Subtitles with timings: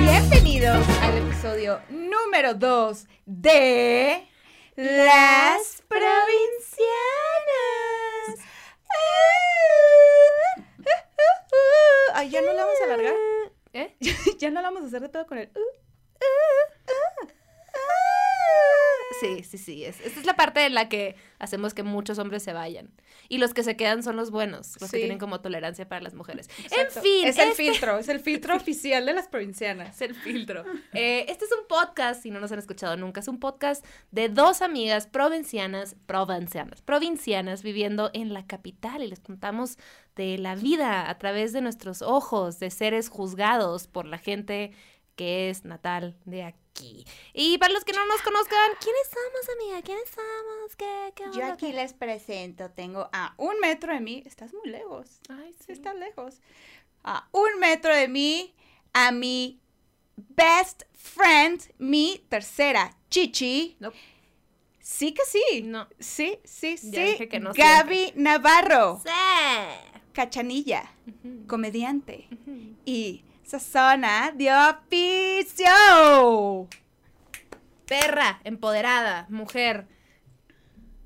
[0.00, 4.26] Bienvenidos al episodio número 2 de
[4.76, 6.16] Las Provincianas.
[12.14, 13.14] Ay, ya no la vamos a alargar.
[13.74, 13.94] ¿Eh?
[14.38, 15.50] ya no la vamos a hacer de todo con el.
[19.20, 19.84] Sí, sí, sí.
[19.84, 22.90] Es, esta es la parte en la que hacemos que muchos hombres se vayan.
[23.28, 26.14] Y los que se quedan son los buenos, los que tienen como tolerancia para las
[26.14, 26.48] mujeres.
[26.62, 26.98] Exacto.
[26.98, 29.94] En fin, Es el este filtro, es el filtro oficial de las provincianas.
[29.94, 30.64] es el filtro.
[30.92, 34.28] Eh, este es un podcast, si no nos han escuchado nunca, es un podcast de
[34.28, 39.78] dos amigas provincianas, provincianas, provincianas viviendo en la capital y les contamos
[40.14, 44.72] de la vida a través de nuestros ojos, de seres juzgados por la gente
[45.16, 47.04] que es natal de aquí.
[47.32, 49.82] Y para los que no nos conozcan, ¿quiénes somos, amiga?
[49.82, 50.76] ¿Quiénes somos?
[50.76, 55.20] ¿Qué, qué Yo aquí les presento, tengo a un metro de mí, estás muy lejos,
[55.28, 56.40] Ay, sí estás lejos,
[57.02, 58.54] a un metro de mí,
[58.92, 59.58] a mi
[60.16, 63.90] best friend, mi tercera chichi, No.
[64.80, 65.88] sí que sí, No.
[65.98, 69.10] sí, sí, Ya sí, dije que no Gaby Navarro, Sí.
[70.12, 70.90] cachanilla,
[71.46, 72.28] comediante
[72.84, 75.68] y sazona de oficio.
[77.86, 79.86] Perra, empoderada, mujer.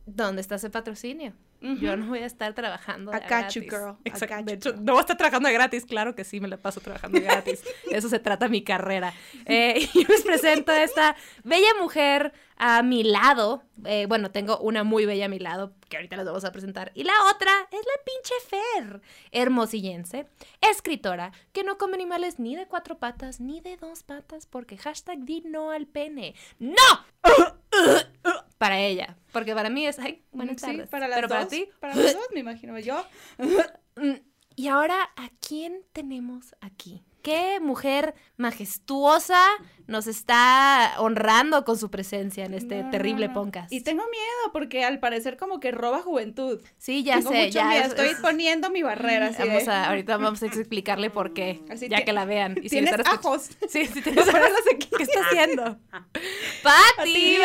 [0.07, 1.35] ¿Dónde está ese patrocinio?
[1.61, 3.71] Yo no voy a estar trabajando de I got you, gratis.
[3.71, 3.97] girl.
[4.05, 4.45] Exacto.
[4.45, 4.85] De hecho, girl.
[4.85, 5.85] no voy a estar trabajando de gratis.
[5.85, 7.63] Claro que sí, me la paso trabajando de gratis.
[7.63, 9.13] De Eso se trata mi carrera.
[9.45, 13.63] Eh, y yo les presento a esta bella mujer a mi lado.
[13.85, 16.93] Eh, bueno, tengo una muy bella a mi lado, que ahorita les vamos a presentar.
[16.95, 19.01] Y la otra es la pinche Fer,
[19.33, 20.27] hermosillense,
[20.61, 25.21] escritora, que no come animales ni de cuatro patas ni de dos patas, porque hashtag
[25.21, 26.35] di no al pene.
[26.59, 26.75] ¡No!
[28.59, 30.89] para ella, porque para mí es, ay, buenas Sí, tardes.
[30.89, 33.05] para las Pero dos, para ti, para los dos, me imagino yo.
[33.97, 34.15] Mm,
[34.57, 37.03] Y ahora, ¿a quién tenemos aquí?
[37.23, 39.43] ¿Qué mujer majestuosa
[39.87, 43.35] nos está honrando con su presencia en este No, terrible no.
[43.35, 43.73] podcast?
[43.73, 46.61] Y tengo miedo porque al parecer como que roba juventud.
[46.79, 49.27] Sí, ya tengo sé, mucho ya miedo, es- estoy es- poniendo mi barrera.
[49.29, 52.57] Así vamos de- a, ahorita vamos a explicarle por qué, Así ya que la vean.
[52.59, 53.51] Y si Tienes escuch- ajos.
[53.69, 54.43] Sí, sí, tienes ajos.
[54.75, 54.89] aquí.
[54.97, 55.79] ¿Qué está haciendo?
[56.63, 57.41] ¡Pati Es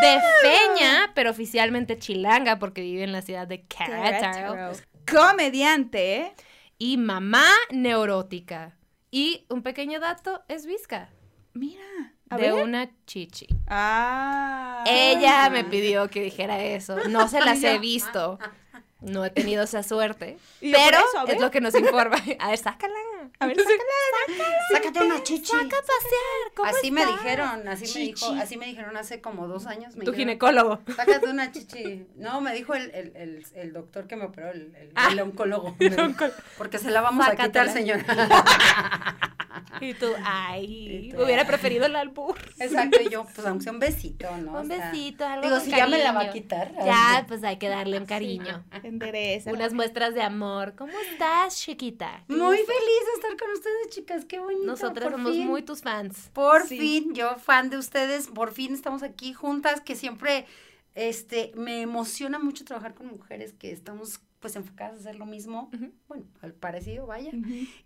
[0.00, 4.72] de Feña, pero oficialmente chilanga porque vive en la ciudad de Querétaro.
[5.10, 6.34] Comediante.
[6.78, 8.76] Y mamá neurótica.
[9.10, 11.10] Y un pequeño dato, es visca.
[11.52, 11.84] Mira.
[12.30, 12.62] A de ver.
[12.62, 13.48] una chichi.
[13.66, 14.84] Ah.
[14.86, 16.96] Ella me pidió que dijera eso.
[17.08, 18.38] No se las he visto.
[19.00, 20.38] No he tenido esa suerte.
[20.60, 22.16] Pero eso, es lo que nos informa.
[22.38, 22.94] A ver, sácala.
[23.42, 24.44] A ver, sácala.
[24.70, 25.46] Sácate una chichi.
[25.50, 26.52] Saca a pasear.
[26.54, 29.96] ¿Cómo Así me dijeron, así me dijo, así me dijeron hace como dos años.
[29.96, 30.80] Me Tu dijeron, ginecólogo.
[30.94, 32.06] Sácate una chichi.
[32.16, 35.08] No, me dijo el, el, el, el doctor que me operó, el, el, Ah.
[35.10, 35.74] el oncólogo.
[35.80, 36.26] me dijo,
[36.58, 38.04] Porque se la vamos a quitar, señora.
[39.80, 42.36] Y tú, ay, Y tú, hubiera preferido el albur.
[42.58, 44.60] Exacto, y yo, pues aunque sea un besito, ¿no?
[44.60, 46.32] Un besito, algo Digo, si ya me la va a cariño.
[46.32, 46.74] quitar.
[46.84, 48.64] Ya, pues hay que darle un cariño.
[48.82, 49.52] Endereza.
[49.52, 50.74] Unas muestras de amor.
[50.76, 52.24] ¿Cómo estás, chiquita?
[52.28, 54.24] ¿Qué Muy feliz de estar con ustedes, chicas.
[54.24, 54.64] Qué bonito.
[54.66, 55.46] Nosotras somos fin.
[55.46, 56.30] muy tus fans.
[56.32, 56.78] Por Sí.
[56.78, 60.46] fin, yo fan de ustedes, por fin estamos aquí juntas, que siempre
[60.94, 65.70] este me emociona mucho trabajar con mujeres que estamos pues enfocadas a hacer lo mismo,
[66.08, 67.30] bueno, al parecido, vaya.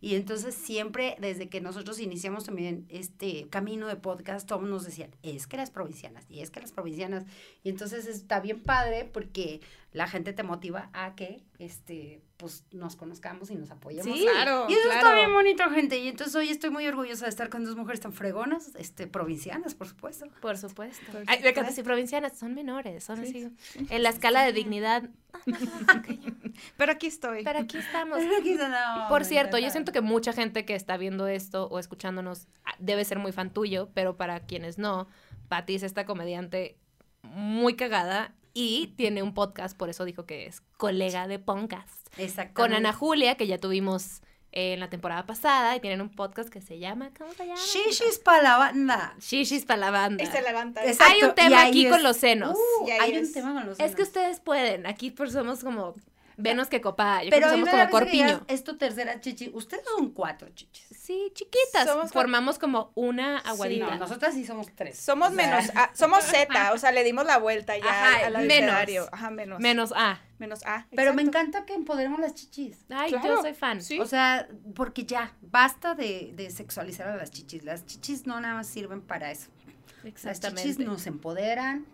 [0.01, 5.11] Y entonces siempre, desde que nosotros iniciamos también este camino de podcast, todos nos decían,
[5.23, 7.25] es que las provincianas, y es que las provincianas.
[7.65, 9.61] Y entonces está bien padre porque
[9.94, 14.12] la gente te motiva a que, este, pues nos conozcamos y nos apoyemos.
[14.12, 14.66] Sí, Claro.
[14.69, 14.99] Y eso claro.
[14.99, 15.99] está bien bonito, gente.
[15.99, 19.77] Y entonces hoy estoy muy orgullosa de estar con dos mujeres tan fregonas, este, provincianas,
[19.77, 20.27] por supuesto.
[20.43, 21.00] Por supuesto.
[21.12, 21.71] Por Ay, me encanta supuesto.
[21.71, 23.87] decir provincianas, son menores, son Sí, así.
[23.88, 25.09] En la escala de dignidad.
[26.76, 27.44] Pero aquí estoy.
[27.44, 28.19] Pero aquí estamos.
[28.19, 32.75] No, Por cierto, yo siento que mucha gente que está viendo esto o escuchándonos ah,
[32.81, 35.06] debe ser muy fan tuyo, pero para quienes no,
[35.49, 36.76] Patti es esta comediante
[37.23, 42.06] muy cagada y tiene un podcast, por eso dijo que es colega de podcast.
[42.17, 42.55] Exactamente.
[42.55, 44.23] Con Ana Julia, que ya tuvimos
[44.53, 47.59] eh, en la temporada pasada, y tienen un podcast que se llama, ¿cómo se llama?
[47.61, 49.17] Shishis para la banda.
[49.21, 50.23] Shishis para la banda.
[50.23, 50.85] Y se levanta.
[50.87, 52.56] Exacto, Hay un tema aquí es- con los senos.
[52.56, 54.09] Uh, hay un tema con los Es que senos.
[54.09, 55.95] ustedes pueden, aquí por somos como
[56.37, 58.45] Venus que copa, yo Pero creo que somos como que digas, corpiño.
[58.49, 59.51] Es tu tercera chichi.
[59.55, 60.87] Ustedes son cuatro chichis.
[60.99, 61.87] Sí, chiquitas.
[61.87, 63.97] Somos Formamos como una No, aguadita.
[63.97, 64.99] nosotras sí somos tres.
[64.99, 68.27] Somos O sea, menos, A, somos Z, o sea, le dimos la vuelta ya Ajá,
[68.27, 68.71] al menos.
[68.75, 69.09] abecedario.
[69.13, 69.61] Ajá, menos.
[69.61, 70.21] Menos A.
[70.39, 70.87] Menos A.
[70.97, 72.79] Pero me encanta que empoderemos las chichis.
[72.91, 73.81] Ay, Claro, yo soy fan.
[73.83, 74.01] sí.
[74.01, 77.63] O sea, porque ya, basta de, de sexualizar a las chichis.
[77.65, 79.49] Las chichis no nada más sirven para eso.
[80.03, 80.63] Las Exactamente.
[80.63, 81.87] chichis nos empoderan,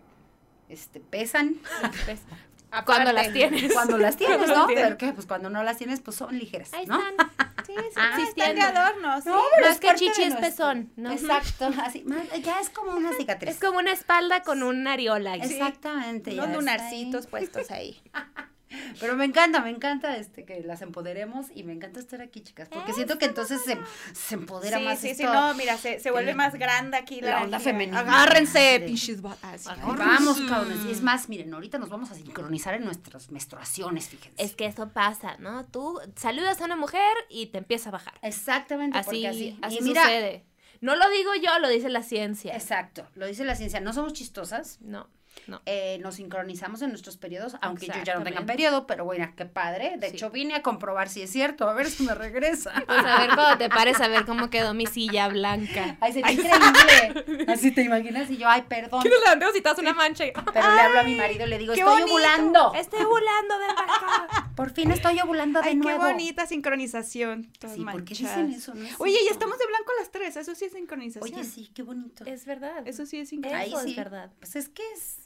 [0.69, 1.57] este, pesan.
[2.85, 3.73] Cuando las tienes.
[3.73, 4.67] Cuando las tienes, Cuando ¿no?
[4.67, 6.97] Pero que, pues cuando no las tienes, pues son ligeras, Ahí ¿no?
[6.99, 7.29] están.
[7.65, 9.29] Sí, sí, Ah, están de adorno, sí.
[9.29, 11.11] No, pero Más es que parte chichi es pezón, ¿no?
[11.11, 13.51] Exacto, así, más- ya es como una cicatriz.
[13.55, 15.35] Es como una espalda con un areola.
[15.35, 15.53] Sí.
[15.53, 16.31] Exactamente.
[16.31, 17.29] está lunarcitos ahí.
[17.31, 18.01] puestos ahí.
[18.99, 22.69] Pero me encanta, me encanta este que las empoderemos y me encanta estar aquí, chicas,
[22.69, 23.77] porque siento que entonces se,
[24.13, 25.33] se empodera Sí, más sí, sí, esto.
[25.33, 27.99] no, mira, se, se vuelve más grande aquí la, la onda femenina.
[27.99, 28.85] Agárrense, Sí.
[28.87, 29.65] pinches botas.
[29.65, 30.85] Vamos, cabrones.
[30.85, 34.41] Y es más, miren, ahorita nos vamos a sincronizar en nuestras menstruaciones, fíjense.
[34.43, 35.65] Es que eso pasa, ¿no?
[35.65, 38.13] Tú saludas a una mujer y te empieza a bajar.
[38.21, 39.57] Exactamente, Así, porque así.
[39.61, 40.45] así y mira, sucede.
[40.79, 42.55] No lo digo yo, lo dice la ciencia.
[42.55, 44.79] exacto, lo dice la ciencia, no somos chistosas.
[44.81, 45.07] No,
[45.47, 45.61] no.
[45.65, 49.45] eh, nos sincronizamos en nuestros periodos, aunque yo ya no tenga periodo, pero bueno, qué
[49.45, 49.95] padre.
[49.97, 50.15] De Sí.
[50.15, 52.71] hecho, vine a comprobar si es cierto, a ver si me regresa.
[52.85, 55.97] Pues a ver cuando te pares a ver cómo quedó mi silla blanca.
[56.01, 57.45] Ay, sería increíble.
[57.51, 59.01] Así te imaginas y yo, ay, perdón.
[59.01, 60.31] Quiero levantar si te una mancha y...
[60.31, 62.11] Pero le hablo a mi marido y le digo, qué estoy bonito.
[62.13, 62.73] ovulando.
[62.75, 64.51] Estoy volando de acá.
[64.55, 66.03] Por fin estoy ovulando de Ay, qué nuevo.
[66.03, 67.51] bonita sincronización.
[67.59, 68.73] todas Sí, ¿por qué dicen eso?
[68.75, 71.33] No es Oye, y estamos de blanco las tres, eso sí es sincronización.
[71.33, 72.25] Oye, sí, qué bonito.
[72.25, 72.85] Es verdad.
[72.85, 73.79] Eso sí es sincronización.
[73.79, 73.95] Ahí es sí.
[73.97, 74.31] verdad.
[74.39, 75.20] Pues es que es.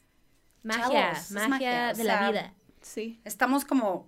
[0.66, 2.54] Magia, Chavos, magia, de sea, la vida.
[2.82, 3.20] Sí.
[3.24, 4.08] Estamos como.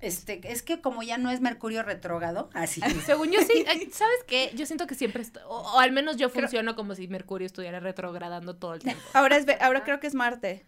[0.00, 2.80] Este, es que como ya no es Mercurio retrógrado, así.
[3.06, 4.50] Según yo sí, ¿sabes qué?
[4.54, 7.78] Yo siento que siempre, estoy- o, o al menos yo funciono como si Mercurio estuviera
[7.78, 9.00] retrogradando todo el tiempo.
[9.12, 10.64] Ahora, es, ve- ahora creo que es Marte.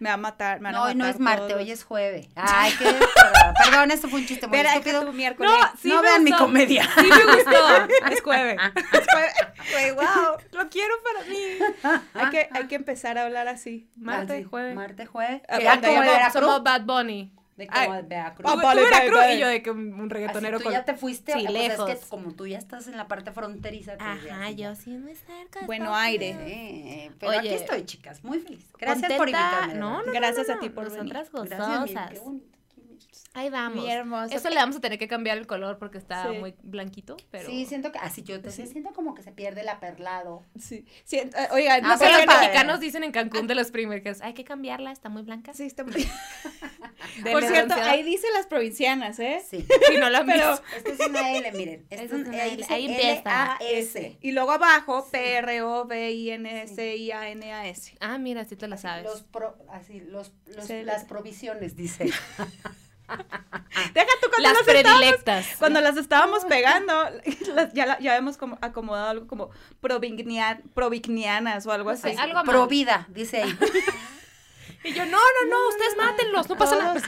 [0.00, 0.60] Me va a matar.
[0.60, 1.60] Me van a No, hoy no matar es Marte, todos.
[1.62, 2.28] hoy es jueves.
[2.34, 2.84] Ay, qué.
[2.84, 5.04] perdón, Perdón, esto fue un chiste muy estúpido.
[5.06, 5.52] tu miércoles.
[5.80, 6.88] sí no vean mi comedia.
[7.00, 7.86] Sí me gustó.
[8.10, 8.56] Es jueves.
[9.72, 12.00] Güey, wow, lo quiero para mí.
[12.14, 13.88] Hay que, hay que empezar a hablar así.
[13.96, 14.74] Marte, Así, jueves.
[14.74, 15.42] Marte, jueves.
[15.48, 16.32] Ah, como no.
[16.32, 17.32] Somos Bad Bunny.
[17.56, 18.02] De como Ay.
[18.02, 18.50] de Veracruz.
[18.50, 19.34] Ah, vale, tú vale, Veracruz vale.
[19.34, 20.72] y yo de que un, un reggaetonero Así tú con...
[20.72, 21.90] ya te fuiste, Sí, o sea, lejos.
[21.90, 23.92] es que como tú ya estás en la parte fronteriza.
[23.96, 24.74] pues Ajá, yo ya.
[24.74, 25.60] sí muy cerca.
[25.66, 26.30] Bueno, aire.
[26.40, 27.54] Eh, pero aquí Oye.
[27.54, 28.66] estoy, chicas, muy feliz.
[28.78, 29.74] Gracias por Contenta- invitarme.
[29.74, 31.12] de No, no, Gracias no, a ti no, por venir.
[31.14, 32.10] Nosotras Gracias, miren, gozosas.
[32.12, 32.53] qué bonito aquí.
[33.36, 33.82] Ahí vamos.
[33.82, 34.32] Muy hermoso.
[34.34, 36.38] Eso le vamos a tener que cambiar el color porque está Sí.
[36.38, 37.48] muy blanquito, pero...
[37.50, 38.64] Sí, siento que así yo te Sí.
[38.66, 40.44] siento como que se pierde el aperlado.
[40.58, 40.84] Sí.
[41.04, 42.40] Sí, eh, oigan, Ah, no Pero pero los padre.
[42.46, 45.52] mexicanos dicen en Cancún de los primers, hay que cambiarla, está muy blanca.
[45.52, 46.08] Sí, está muy-
[47.32, 49.42] Por cierto, ahí dice las provincianas, ¿eh?
[49.48, 49.66] Sí.
[49.90, 50.54] Si no la Pero-.
[50.76, 51.86] Esto es una L, miren.
[51.90, 52.64] Esto es una L.
[52.70, 53.56] Ahí empieza.
[53.60, 54.16] L-A-S.
[54.20, 57.96] Y luego abajo, P-R-O-V-I-N-S-I-A-N-A-S.
[58.00, 59.04] Ah, mira, sí te la sabes.
[59.04, 62.10] Los pro, así, los, los- las la- provisiones, dice.
[63.06, 65.46] Deja tú cuando Las las, estábamos, predilectas.
[65.58, 66.92] cuando las estábamos pegando,
[67.54, 69.50] las- ya, la- ya hemos como acomodado algo como
[69.82, 72.10] provignia- provignianas o algo así.
[72.10, 72.42] Sí, algo.
[72.44, 73.58] Pro vida, dice ahí.
[74.86, 77.00] Y yo, no, no, no, ustedes mátenlos, no pasa nada.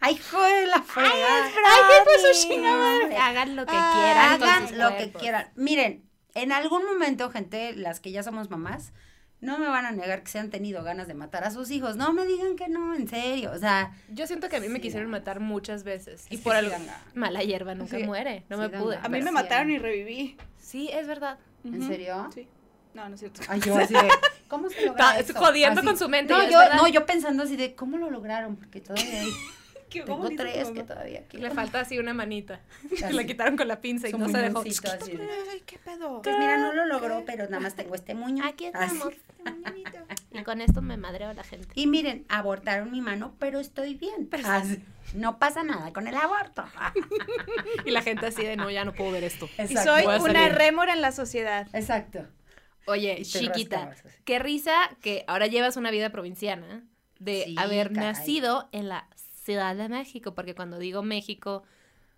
[0.00, 1.44] Ay, hijo de la fregada.
[1.46, 3.16] Ay, qué pues su chingada madre.
[3.16, 5.50] Hagan lo que quieran con Hagan sus lo que quieran.
[5.54, 8.92] Miren, en algún momento, gente, las que ya somos mamás,
[9.44, 11.96] no me van a negar que se han tenido ganas de matar a sus hijos.
[11.96, 13.52] No me digan que no, en serio.
[13.52, 16.26] O sea, Yo siento que a mí me quisieron matar muchas veces.
[16.30, 16.76] Y por sí algo.
[17.14, 18.04] Mala hierba nunca Sí.
[18.04, 18.44] muere.
[18.48, 18.96] No Sí me pude.
[19.02, 20.36] A mí me mataron y reviví.
[20.58, 21.38] Sí, es verdad.
[21.64, 22.28] ¿en serio?
[22.34, 22.48] Sí.
[22.94, 23.40] No, no es cierto.
[23.48, 24.08] Ay, yo así de,
[24.48, 25.34] ¿cómo se logra Está eso?
[25.46, 25.86] jodiendo Así.
[25.88, 28.56] con su mente, No, yo, no, yo pensando así de, ¿cómo lo lograron?
[28.56, 29.32] Porque todavía hay,
[29.90, 31.36] tengo tres que todavía aquí.
[31.38, 32.60] Le falta así una manita.
[33.10, 34.60] La quitaron con la pinza y no se dejó.
[34.60, 35.18] así
[35.50, 36.22] Ay, qué pedo.
[36.22, 38.44] Pues mira, no lo logró, pero nada más tengo este muño.
[38.44, 39.14] Aquí estamos.
[40.32, 41.68] Y con esto me madreo a la gente.
[41.74, 44.28] Y miren, abortaron mi mano, pero estoy bien.
[44.44, 44.82] Así.
[45.14, 46.64] No pasa nada con el aborto.
[47.84, 49.48] Y la gente así de, no, ya no puedo ver esto.
[49.68, 51.68] Y soy Voy una rémora en la sociedad.
[51.72, 52.26] Exacto.
[52.86, 56.82] Oye, chiquita, rascabas qué risa que ahora llevas una vida provinciana
[57.18, 58.08] de Sí, haber caray.
[58.08, 59.08] nacido en la
[59.44, 61.62] Ciudad de México, porque cuando digo México,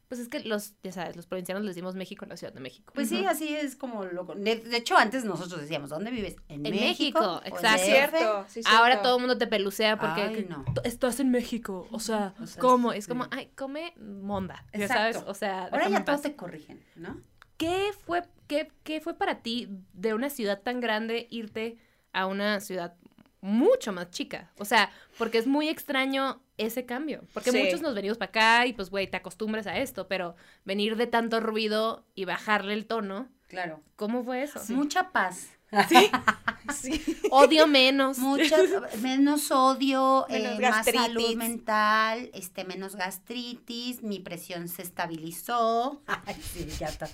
[0.08, 2.60] pues es que los, ya sabes, los provincianos les decimos México en la Ciudad de
[2.60, 2.92] México.
[2.94, 4.24] Pues sí, así es como lo...
[4.36, 6.36] De, de hecho, antes nosotros decíamos, ¿dónde vives?
[6.48, 7.40] En, En México.
[7.44, 7.84] En exacto.
[7.84, 8.44] Cierto.
[8.48, 9.02] sí, Ahora cierto.
[9.02, 10.64] todo el mundo te pelucea porque Ay, no.
[10.72, 12.92] "Tú Estás en México, o sea, O sea, ¿cómo?
[12.92, 17.20] Es como, ay, come monda, ya sabes, o sea, Ahora ya todos te corrigen, ¿no?
[17.56, 21.78] ¿Qué fue, qué, qué fue para ti de una ciudad tan grande irte
[22.12, 22.94] a una ciudad
[23.46, 24.50] mucho más chica?
[24.58, 27.24] O sea, porque es muy extraño ese cambio.
[27.32, 27.62] Porque Sí.
[27.62, 30.34] muchos nos venimos para acá y pues, güey, te acostumbras a esto, pero
[30.64, 33.80] venir de tanto ruido y bajarle el tono, Claro.
[33.94, 34.60] ¿cómo fue eso?
[34.74, 35.50] Mucha paz.
[35.88, 36.10] Sí.
[36.74, 37.00] Sí.
[37.30, 38.18] Odio menos.
[38.18, 38.56] Mucho,
[39.00, 46.02] menos odio, Menos eh, más salud mental, este, menos gastritis, mi presión se estabilizó.
[46.26, 47.08] Ay, sí, ya está.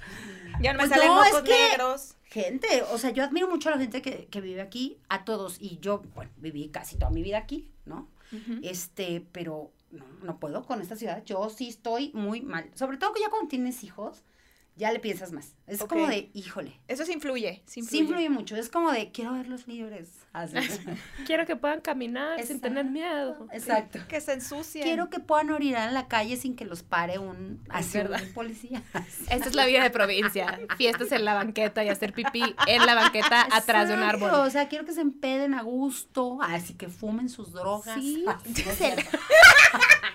[0.63, 2.15] Ya no me Pues salen no, es mocos que- negros.
[2.25, 5.59] Gente, o sea, yo admiro mucho a la gente que, que vive aquí, a todos,
[5.61, 8.09] y yo, bueno, viví casi toda mi vida aquí, ¿no?
[8.63, 13.13] Este, pero no, no puedo con esta ciudad, yo sí estoy muy mal, sobre todo
[13.13, 14.23] que ya cuando tienes hijos,
[14.77, 17.63] ya le piensas más, es como de, híjole, Eso sí influye.
[17.67, 18.31] Sí sí influye.
[18.31, 20.57] mucho, es como de, quiero verlos libres, así.
[21.27, 22.69] Quiero que puedan caminar sin Exacto.
[22.69, 23.49] tener miedo.
[23.53, 24.01] Exacto.
[24.09, 24.85] Que se ensucien.
[24.85, 28.83] Quiero que puedan orinar en la calle sin que los pare un, así, un policía.
[29.31, 30.59] Esta es la vida de provincia.
[30.77, 34.31] Fiestas en la banqueta y hacer pipí en la banqueta atrás de un árbol.
[34.31, 37.95] O sea, quiero que se empeden a gusto, así que fumen sus drogas.
[38.01, 38.25] Sí.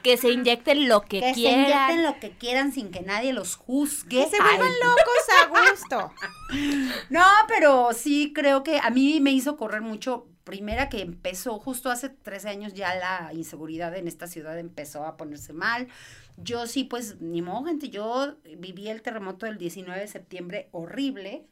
[0.08, 1.60] Que se inyecten lo que, que se quieran.
[1.60, 4.24] inyecten lo que quieran sin que nadie los juzgue.
[4.24, 6.14] Que se vuelvan Ay, locos a gusto.
[7.10, 10.28] No, pero sí creo que a mí me hizo correr mucho.
[10.46, 15.18] Primera que empezó, justo hace 13 años ya la inseguridad en esta ciudad empezó a
[15.18, 15.90] ponerse mal.
[16.38, 21.46] Yo sí, pues, ni modo, gente, yo viví el terremoto del 19 de septiembre horrible.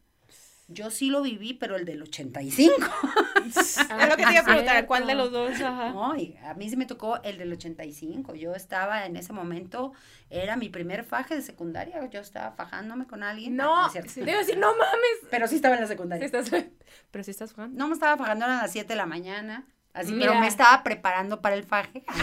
[0.67, 2.73] Yo sí lo viví, pero el del 85.
[3.45, 3.77] es
[4.09, 4.85] lo que te iba a preguntar.
[4.87, 5.53] ¿Cuál de los dos?
[5.61, 5.89] Ajá.
[5.91, 8.33] No, a mí sí me tocó el del 85.
[8.33, 9.93] Yo estaba en ese momento,
[10.31, 12.03] era mi primer faje de secundaria.
[12.09, 13.55] Yo estaba fajándome con alguien.
[13.55, 14.11] No, es cierto.
[14.11, 15.29] sí, debo decir, no mames.
[15.29, 16.25] Pero sí estaba en la Sí secundaria.
[16.25, 16.49] estás-
[17.11, 17.77] pero si estás jugando.
[17.77, 19.67] No me estaba fajando, eran las 7 de la mañana.
[19.93, 20.27] Así, Mira.
[20.27, 22.03] pero me estaba preparando para el faje.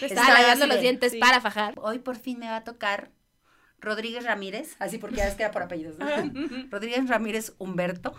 [0.00, 1.18] Estaba estaba lavando los dientes sí.
[1.18, 1.74] para fajar.
[1.76, 3.10] Hoy por fin me va a tocar
[3.82, 5.98] Rodríguez Ramírez, así porque ya ves que era por apellidos.
[5.98, 6.06] ¿no?
[6.70, 8.14] Rodríguez Ramírez Humberto.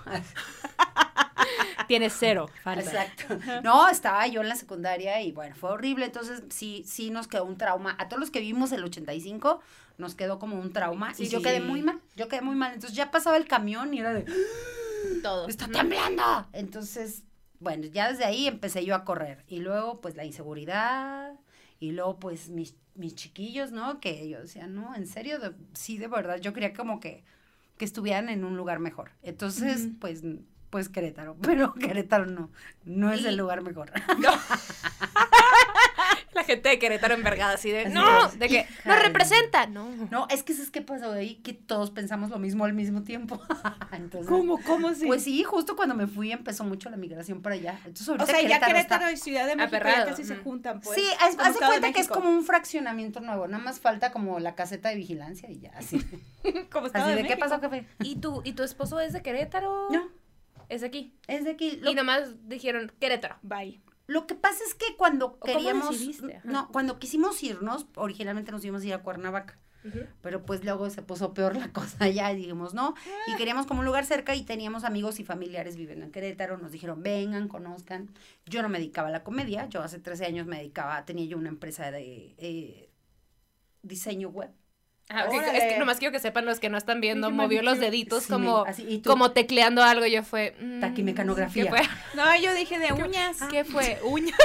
[1.88, 2.50] Tienes cero.
[2.64, 2.82] Falta.
[2.82, 3.40] Exacto.
[3.64, 6.06] No, estaba yo en la secundaria y bueno, fue horrible.
[6.06, 7.96] Entonces, sí, sí nos quedó un trauma.
[8.00, 9.62] A todos los que vimos el 85,
[9.98, 11.14] nos quedó como un trauma.
[11.14, 11.46] Sí, y yo sí.
[11.46, 12.02] quedé muy mal.
[12.16, 12.74] Yo quedé muy mal.
[12.74, 14.26] Entonces, ya pasaba el camión y era de,
[15.22, 15.48] Todo.
[15.48, 16.48] ¡está temblando!
[16.54, 17.24] Entonces,
[17.60, 19.44] bueno, ya desde ahí empecé yo a correr.
[19.48, 21.34] Y luego, pues, la inseguridad.
[21.84, 24.00] Y luego, pues, mis, mis chiquillos, ¿no?
[24.00, 26.38] Que yo decía, no, en serio, de- sí, de verdad.
[26.40, 27.26] Yo quería como que,
[27.78, 29.12] que estuvieran en un lugar mejor.
[29.22, 30.22] Entonces, pues,
[30.70, 31.36] pues Querétaro.
[31.42, 32.50] Pero Querétaro no.
[32.86, 33.92] No es el lugar mejor.
[36.36, 39.68] La gente de Querétaro envergada así de, Así no, de, de que no representa.
[39.68, 39.90] No.
[40.10, 41.36] No, es que ¿sabes qué pasó ahí?
[41.36, 43.40] Que todos pensamos lo mismo al mismo tiempo.
[43.92, 44.60] Entonces, ¿Cómo?
[44.64, 45.06] ¿Cómo sí?
[45.06, 47.80] Pues sí, justo cuando me fui empezó mucho la migración para allá.
[47.86, 50.44] Entonces o sea, ya Querétaro y Ciudad de México ya casi se ujú.
[50.44, 51.00] juntan, pues.
[51.00, 53.48] sí, es, de cuenta que es como un fraccionamiento nuevo.
[53.48, 56.00] Nada más falta como la caseta de vigilancia y ya, así.
[56.72, 57.88] Como Estado Así de de, ¿qué pasó, café?
[58.00, 59.88] ¿Y tu, ¿Y tu esposo es de Querétaro?
[59.92, 60.10] No,
[60.70, 61.16] Es de aquí.
[61.28, 61.78] es de aquí.
[61.78, 63.38] Lo, Y nomás dijeron Querétaro.
[63.42, 63.82] Bye.
[64.08, 65.98] Lo que pasa es que cuando queríamos,
[66.44, 69.58] no, cuando quisimos irnos, originalmente nos íbamos a ir a Cuernavaca.
[70.22, 72.96] Pero pues luego se puso peor la cosa allá y dijimos, no,
[73.28, 76.72] y queríamos como un lugar cerca y teníamos amigos y familiares viviendo en Querétaro, nos
[76.72, 78.10] dijeron, vengan, conozcan.
[78.46, 81.38] Yo no me dedicaba a la comedia, yo hace 13 años me dedicaba, tenía yo
[81.38, 82.90] una empresa de eh,
[83.82, 84.52] diseño web.
[85.10, 88.30] Es que nomás quiero que sepan los que no están viendo, movió los deditos Sí,
[88.32, 90.06] como, así, como tecleando algo.
[90.08, 90.56] Yo fue.
[90.60, 91.64] mm, Taquimecanografía.
[91.66, 91.82] ¿Qué fue?
[92.16, 93.38] No, yo dije de uñas.
[93.52, 94.00] ¿Qué fue?
[94.04, 94.36] Uña.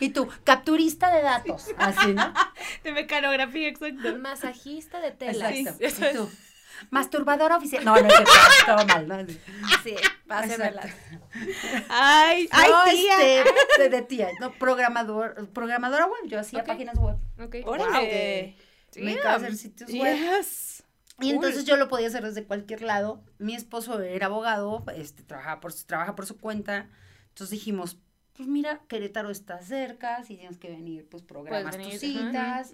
[0.00, 2.32] y tú, capturista de datos, así, ¿no?
[2.84, 4.16] De mecanografía, exacto.
[4.18, 5.50] Masajista de tela.
[5.50, 5.84] Exacto.
[6.06, 6.30] Y tú,
[6.90, 7.84] masturbadora oficial.
[7.84, 8.14] No, no es
[8.66, 9.16] todo mal, ¿no?
[9.82, 9.96] Sí,
[10.28, 10.82] pásenmela.
[11.88, 13.14] Ay, ay, no, tía.
[13.42, 16.66] este, de, de tía, no, programador, programadora web, yo hacía Ok.
[16.66, 17.16] páginas web.
[17.42, 17.56] Ok.
[17.66, 18.56] Órale.
[19.00, 20.16] Me dedicaba a hacer sitios web.
[20.16, 20.82] Yes.
[21.20, 23.22] Y entonces yo lo podía hacer desde cualquier lado.
[23.38, 26.90] Mi esposo era abogado, este, trabajaba por, su- trabaja por su cuenta.
[27.28, 27.96] Entonces dijimos,
[28.34, 32.70] pues mira, Querétaro está cerca, si tienes que venir, pues programas venir, tus citas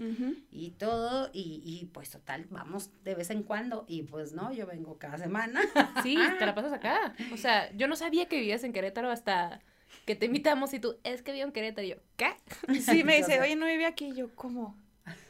[0.51, 1.31] y todo.
[1.33, 3.85] Y, y pues total, vamos de vez en cuando.
[3.87, 5.61] Y pues no, yo vengo cada semana.
[6.03, 7.15] Sí, te la pasas acá.
[7.33, 9.61] O sea, yo no sabía que vivías en Querétaro hasta
[10.05, 11.87] que te invitamos y tú, es que vivo en Querétaro.
[11.87, 12.35] Y yo, ¿qué?
[12.81, 14.07] Sí, me dice, oye, no vive aquí.
[14.07, 14.77] Y yo, ¿cómo?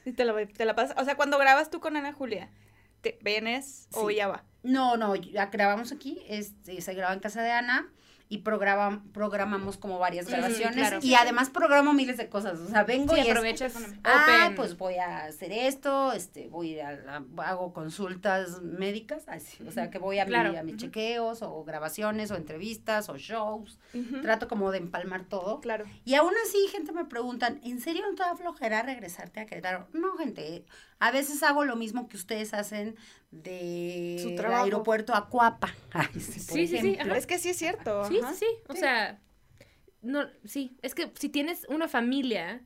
[0.04, 0.96] Y te la, te la pasas.
[1.00, 2.50] O sea, cuando grabas tú con Ana Julia,
[3.00, 4.44] ¿te vienes o ya va?
[4.62, 7.92] No, no, ya grabamos aquí, este, se graba en casa de Ana
[8.32, 10.98] y programa, programamos como varias grabaciones claro.
[11.02, 13.74] y además programo miles de cosas, o sea, vengo Sí, y es, aprovechas
[14.04, 14.54] ah, open.
[14.56, 17.02] pues voy a hacer esto, este, voy a,
[17.44, 22.30] hago consultas médicas, así, o sea, que voy a, mi- a mis chequeos o grabaciones
[22.30, 23.78] o entrevistas o shows,
[24.22, 25.60] trato como de empalmar todo.
[25.60, 25.84] Claro.
[26.06, 29.88] Y aún así, gente me preguntan, ¿en serio no te da flojera regresarte a Querétaro?
[29.92, 30.64] No, gente,
[31.04, 32.96] a veces hago lo mismo que ustedes hacen
[33.30, 34.64] de Su trabajo.
[34.64, 35.74] aeropuerto a Cuapa.
[35.92, 36.98] Ay, sí, por Sí, sí, sí.
[37.16, 38.04] Es que sí es cierto.
[38.04, 38.32] Sí, ajá.
[38.34, 38.46] sí, sí.
[38.68, 39.20] O sea,
[40.00, 40.76] no, sí.
[40.82, 42.62] Es que si tienes una familia,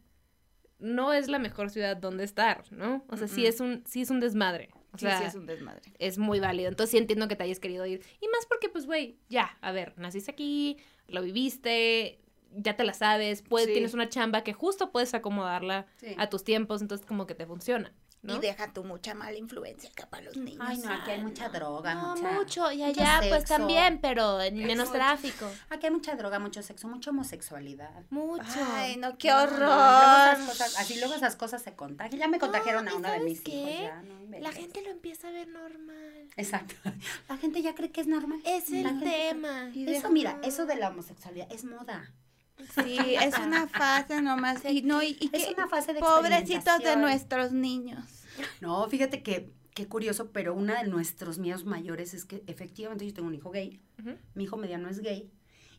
[0.79, 3.05] no es la mejor ciudad donde estar, ¿no?
[3.09, 4.71] O sea, sí es un, sí es un desmadre.
[4.93, 5.93] O Sí, sea, sí, es un desmadre.
[5.99, 6.69] es muy válido.
[6.69, 8.03] Entonces sí entiendo que te hayas querido ir.
[8.21, 10.79] Y más porque, pues, güey, ya, a ver, naciste aquí,
[11.09, 12.21] lo viviste,
[12.53, 13.73] ya te la sabes, puedes, Sí.
[13.75, 16.15] tienes una chamba que justo puedes acomodarla Sí.
[16.17, 17.93] a tus tiempos, entonces como que te funciona,
[18.27, 18.37] ¿no?
[18.37, 20.61] Y deja tu mucha mala influencia acá para los niños.
[20.67, 22.33] Ay, no, aquí hay mucha droga, No, mucha...
[22.33, 23.55] mucho, y mucho allá pues sexo.
[23.57, 24.99] también, pero en menos Mucho.
[24.99, 25.51] tráfico.
[25.71, 28.03] Aquí hay mucha droga, mucho sexo, mucha homosexualidad.
[28.11, 28.45] Mucho.
[28.75, 29.59] Ay, no, qué no, horror.
[29.59, 32.19] luego esas cosas- así luego esas cosas se contagian.
[32.21, 33.53] Ya me contagiaron a ¿y uno de mis qué?
[33.53, 33.81] hijos.
[34.31, 36.29] Ya, La gente lo empieza a ver normal.
[36.37, 36.75] Exacto.
[37.29, 38.41] La gente ya cree que es normal.
[38.45, 39.71] Es el tema.
[39.75, 42.13] Eso, mira, eso de la homosexualidad es moda.
[42.75, 44.65] Sí, es una fase nomás.
[44.65, 48.03] Y no, y, y Es que una fase de pobrecitos de nuestros niños.
[48.61, 53.13] No, fíjate que qué curioso, pero uno de nuestros miedos mayores es que efectivamente yo
[53.13, 53.81] tengo un hijo gay,
[54.35, 55.31] mi hijo mediano es gay,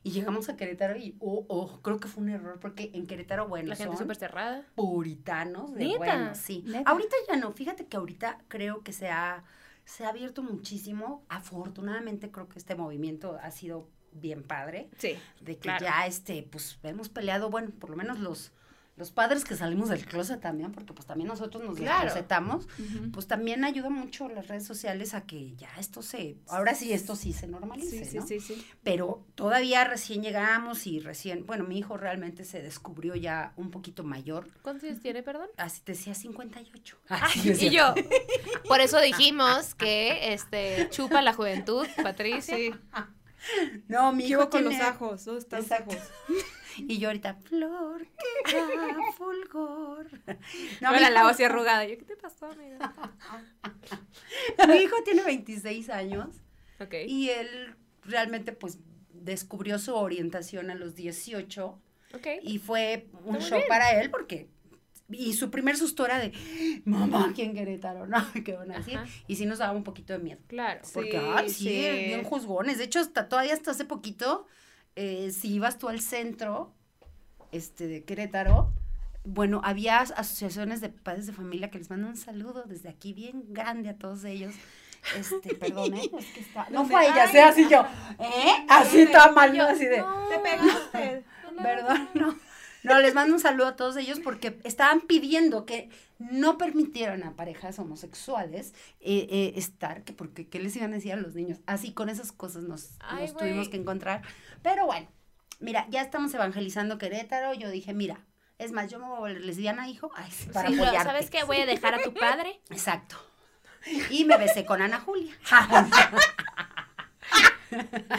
[0.04, 3.48] y llegamos a Querétaro y, oh, oh, creo que fue un error, porque en Querétaro,
[3.48, 4.64] bueno, La gente son súper cerrada.
[4.76, 5.98] puritanos de ¿Neta?
[5.98, 6.64] bueno, sí.
[6.68, 6.90] ¿Neta?
[6.90, 9.44] Ahorita ya no, fíjate que ahorita creo que se ha,
[9.86, 15.16] se ha abierto muchísimo, afortunadamente creo que este movimiento ha sido bien padre, Sí.
[15.42, 15.86] de que Claro.
[15.86, 18.52] ya este, pues hemos peleado, bueno, por lo menos los,
[18.98, 22.04] los padres que salimos del closet también, porque pues también nosotros nos Claro.
[22.06, 22.68] desclosetamos,
[23.14, 27.16] pues también ayuda mucho las redes sociales a que ya esto se, ahora sí esto
[27.16, 28.26] sí se normalice, Sí, sí, ¿no?
[28.28, 28.66] sí, sí.
[28.84, 34.04] Pero todavía recién llegamos y recién, bueno, mi hijo realmente se descubrió ya un poquito
[34.04, 35.48] mayor, ¿Cuántos años tiene, perdón?
[35.58, 36.98] así decía 58.
[37.10, 37.94] Ay, Así y yo.
[38.68, 42.56] Por eso dijimos que este chupa la juventud, Patricia.
[42.56, 42.74] Sí.
[43.88, 45.24] No, mi ¿Qué hijo con los ajos?
[45.24, 45.96] ¿Dónde están los ajos?
[46.78, 48.08] Y yo ahorita, flor
[48.46, 50.08] que da fulgor.
[50.82, 51.86] No, mi la voz así arrugada.
[51.86, 52.92] Yo, ¿qué te pasó, amiga?
[54.68, 56.28] mi hijo tiene 26 años
[56.80, 56.94] Ok.
[57.08, 58.80] y él realmente pues
[59.12, 61.80] descubrió su orientación a los 18
[62.16, 62.28] Ok.
[62.44, 63.64] y fue un muy bien.
[63.68, 64.50] para él porque
[65.10, 66.34] y su primer susto era de
[66.84, 68.18] mamá aquí en Querétaro, ¿no?
[68.46, 68.98] ¿Qué van a decir?
[68.98, 69.08] Ajá.
[69.28, 70.42] Y sí nos daba un poquito de miedo.
[70.48, 70.82] Claro.
[70.94, 71.70] Porque, Sí, ay, sí, sí.
[72.08, 72.78] bien juzgones.
[72.78, 74.48] De hecho, hasta todavía hasta hace poquito,
[74.98, 76.74] eh, si ibas tú al centro
[77.52, 78.72] este, de Querétaro,
[79.24, 83.14] bueno, había as- asociaciones de padres de familia que les mando un saludo desde aquí
[83.14, 84.54] bien grande a todos ellos.
[85.18, 86.10] Este, perdón, ¿eh?
[86.18, 87.86] Es que está- No fue ella, sea así yo,
[88.20, 88.66] ¿eh?
[88.68, 89.64] Así toda mal, ¿no?
[89.64, 91.24] Así de, No, Te pegaste.
[91.62, 91.98] ¿verdad?
[92.14, 92.36] No.
[92.84, 95.90] No, les mando un saludo a todos ellos porque estaban pidiendo que
[96.20, 101.14] no permitieran a parejas homosexuales eh, eh, estar, que porque qué les iban a decir
[101.14, 101.60] a los niños.
[101.66, 104.22] Así con esas cosas nos, Ay, nos tuvimos que encontrar.
[104.62, 105.08] Pero bueno,
[105.60, 107.54] mira, ya estamos evangelizando Querétaro.
[107.54, 108.26] Yo dije, mira,
[108.58, 110.76] es más, yo me voy a volver lesbiana, hijo, ay, para Sí.
[110.76, 111.44] ¿Sabes qué?
[111.44, 112.60] Voy a dejar a tu padre.
[112.70, 113.16] Exacto.
[114.10, 115.34] Y me besé con Ana Julia.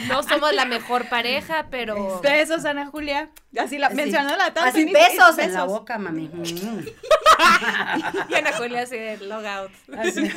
[0.08, 2.20] No somos la mejor pareja, pero.
[2.20, 3.30] Besos, Ana Julia.
[3.58, 4.62] Así la mencionó la tanto.
[4.70, 6.28] Así ni- besos en la boca, mami.
[6.28, 6.42] Mm.
[8.28, 9.70] Y Ana Julia así de log out.
[9.96, 10.30] Así.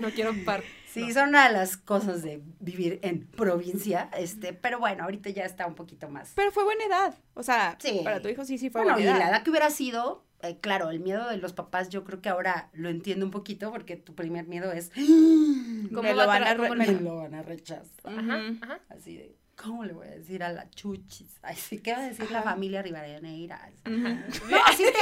[0.00, 0.62] No quiero par.
[0.92, 5.44] Sí, son una de las cosas de vivir en provincia, este, pero bueno, ahorita ya
[5.44, 6.32] está un poquito más.
[6.34, 7.14] Pero fue buena edad.
[7.34, 8.00] O sea, Sí.
[8.02, 9.34] para tu hijo sí, sí fue Bueno, y buena la edad.
[9.36, 12.70] edad que hubiera sido, eh, claro, el miedo de los papás, yo creo que ahora
[12.72, 16.68] lo entiendo un poquito, porque tu primer miedo es, ¿Cómo Me lo van a re-
[16.68, 17.84] cómo me le- lo van a rechazar.
[18.04, 18.80] Ajá, ajá.
[18.88, 21.38] Así de, ¿cómo le voy a decir a la chuchis?
[21.42, 23.70] Ay, sí, ¿qué va a decir la familia Rivadeneira?
[23.84, 24.92] No, así te,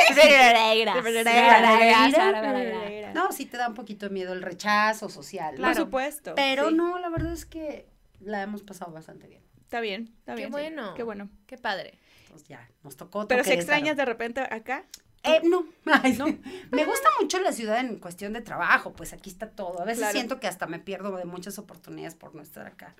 [3.14, 5.57] no, sí te da un poquito de miedo el rechazo social.
[5.57, 6.35] Por supuesto.
[6.35, 6.74] Pero sí.
[6.74, 7.87] no, la verdad es que
[8.20, 9.42] la hemos pasado bastante bien.
[9.62, 10.48] Está bien, está Qué bien.
[10.48, 10.53] sí.
[10.53, 10.94] bueno.
[10.94, 11.29] Qué bueno.
[11.46, 11.98] Qué padre.
[12.22, 13.27] Entonces ya, nos tocó.
[13.29, 14.85] Pero si extrañas de repente acá.
[15.24, 15.64] Eh, no.
[15.87, 16.40] Ay, sí.
[16.70, 19.81] Me gusta mucho la ciudad en cuestión de trabajo, pues aquí está todo.
[19.81, 20.12] A veces Claro.
[20.12, 22.94] siento que hasta me pierdo de muchas oportunidades por no estar acá.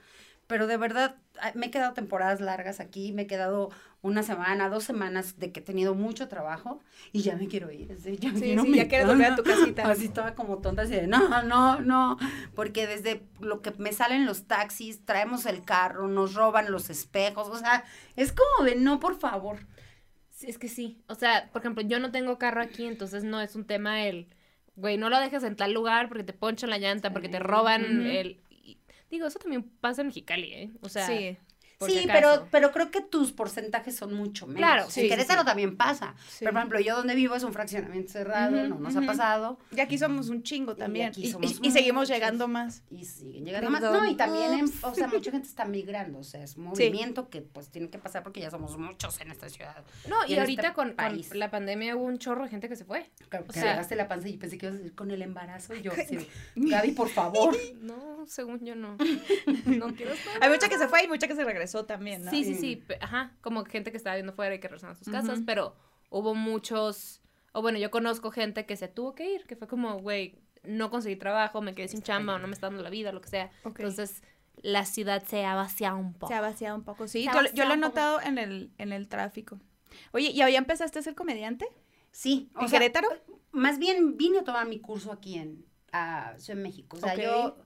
[0.47, 3.69] Pero de verdad, ay, me he quedado temporadas largas aquí, me he quedado
[4.01, 6.81] una semana, dos semanas de que he tenido mucho trabajo
[7.13, 7.89] y ya me quiero ir.
[7.99, 9.91] ya me Sí, quiero sí, mi ya quieres volver a tu casita.
[9.91, 12.17] Así toda como tonta, así de, no, no, no,
[12.55, 17.49] porque desde lo que me salen los taxis, traemos el carro, nos roban los espejos,
[17.49, 17.85] o sea,
[18.17, 19.59] es como de, no, por favor.
[20.39, 21.03] Sí, es que sí.
[21.09, 24.29] O sea, por ejemplo, yo no tengo carro aquí, entonces no es un tema el,
[24.77, 27.83] güey, no lo dejes en tal lugar porque te ponchan la llanta, porque te roban
[28.07, 28.41] el...
[28.49, 28.79] y-
[29.11, 30.71] digo, eso también pasa en Mexicali, ¿eh?
[30.81, 31.37] O sea, sí.
[31.81, 34.59] Sí, pero, pero creo que tus porcentajes son mucho menos.
[34.59, 35.47] Claro, en sí, sí, Querétaro sí.
[35.47, 36.15] también pasa.
[36.29, 36.39] Sí.
[36.41, 39.59] Pero, por ejemplo, yo donde vivo es un fraccionamiento cerrado, no nos ha pasado.
[39.71, 41.09] Y aquí somos un chingo también.
[41.11, 42.17] aquí Y, somos y- y seguimos muchos.
[42.17, 42.83] llegando más.
[42.91, 43.81] Y siguen llegando más.
[43.81, 46.19] No, y también, en- o sea, mucha gente está migrando.
[46.19, 46.85] O sea, es un Sí.
[46.85, 49.85] movimiento que pues tiene que pasar porque ya somos muchos en esta ciudad.
[50.09, 52.69] No, y y, en ahorita este con, con la pandemia hubo un chorro de gente
[52.69, 53.11] que se fue.
[53.31, 55.23] Que, O que sea- agarraste la panza y pensé que ibas a decir con el
[55.23, 55.75] embarazo.
[55.75, 55.93] Y yo,
[56.57, 57.57] Gaby, por favor.
[57.83, 58.97] No, según yo no.
[59.67, 60.43] No quiero estar.
[60.43, 62.31] Hay mucha que se fue y mucha que se regresó también, ¿no?
[62.31, 62.77] Sí, sí, sí.
[62.77, 65.75] pe- Ajá, como gente que estaba viendo fuera y que regresaron a sus casas, pero
[66.11, 67.21] hubo muchos,
[67.53, 70.91] o bueno, yo conozco gente que se tuvo que ir, que fue como, güey, no
[70.91, 73.29] conseguí trabajo, me quedé sin chamba o no me está dando la vida, lo que
[73.29, 73.51] sea.
[73.65, 74.23] Entonces,
[74.63, 76.29] la ciudad se ha vaciado un poco.
[76.29, 77.25] Se ha vaciado un poco, sí.
[77.25, 77.77] Yo, lo he poco.
[77.77, 79.61] notado en el, en el tráfico.
[80.13, 81.67] Oye, ¿y ya empezaste a ser comediante?
[82.11, 82.51] Sí.
[82.61, 83.09] ¿En Querétaro?
[83.53, 86.97] Más bien vine a tomar mi curso aquí en Ciudad de México.
[86.97, 87.57] O sea, yo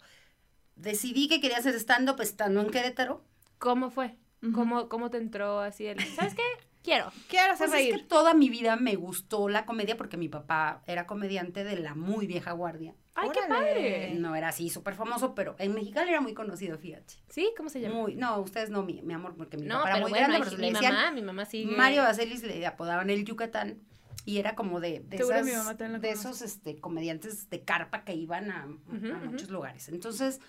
[0.76, 3.24] decidí que quería hacer stand-up estando en Querétaro.
[3.62, 4.16] ¿Cómo fue?
[4.42, 4.52] Ujú.
[4.52, 6.42] ¿Cómo, ¿Cómo te entró así el, ¿sabes qué?
[6.82, 7.12] Quiero.
[7.28, 7.94] Quiero hacer Pues es reír.
[7.96, 11.94] que toda mi vida me gustó la comedia porque mi papá era comediante de la
[11.94, 12.96] muy vieja guardia.
[13.14, 13.54] ¡Ay, qué Órale.
[13.54, 14.14] padre!
[14.18, 17.14] No era así súper famoso, pero en Mexicali era muy conocido, fíjate.
[17.28, 17.52] ¿Sí?
[17.56, 17.94] ¿Cómo se llama?
[17.94, 20.46] Muy, no, ustedes no, mi, mi amor, porque mi no, papá era muy bueno, grande,
[20.50, 21.76] pero mi decían mamá, mi mamá sigue.
[21.76, 23.78] Mario Baselis le apodaban el Yucatán
[24.24, 28.50] y era como de, de, esas- mi de esos este, comediantes de carpa que iban
[28.50, 29.26] a, a Ujú, ujú.
[29.30, 29.88] muchos lugares.
[29.88, 30.40] Entonces,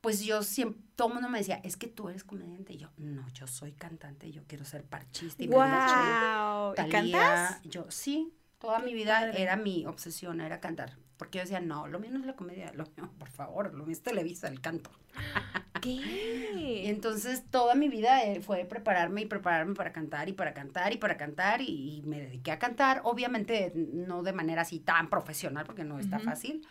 [0.00, 2.74] pues yo siempre, todo el mundo me decía, es que tú eres comediante.
[2.74, 6.00] Y yo, no, yo soy cantante, yo quiero ser parchista y mariachi".
[6.00, 6.74] ¡Wow!
[6.76, 7.60] ¿Y cantas?
[7.64, 9.42] Yo, sí, toda mi vida padre.
[9.42, 10.96] era mi obsesión, era cantar.
[11.16, 13.84] Porque yo decía, no, lo mío no es la comedia, lo mío, por favor, lo
[13.84, 14.90] mío es Televisa, el canto.
[15.82, 16.88] Y ¿Qué?
[16.88, 20.98] entonces toda mi vida eh, fue prepararme y prepararme para cantar y para cantar y
[20.98, 25.64] para cantar y, y me dediqué a cantar, obviamente no de manera así tan profesional
[25.66, 26.24] porque no está Ujú.
[26.24, 26.66] fácil,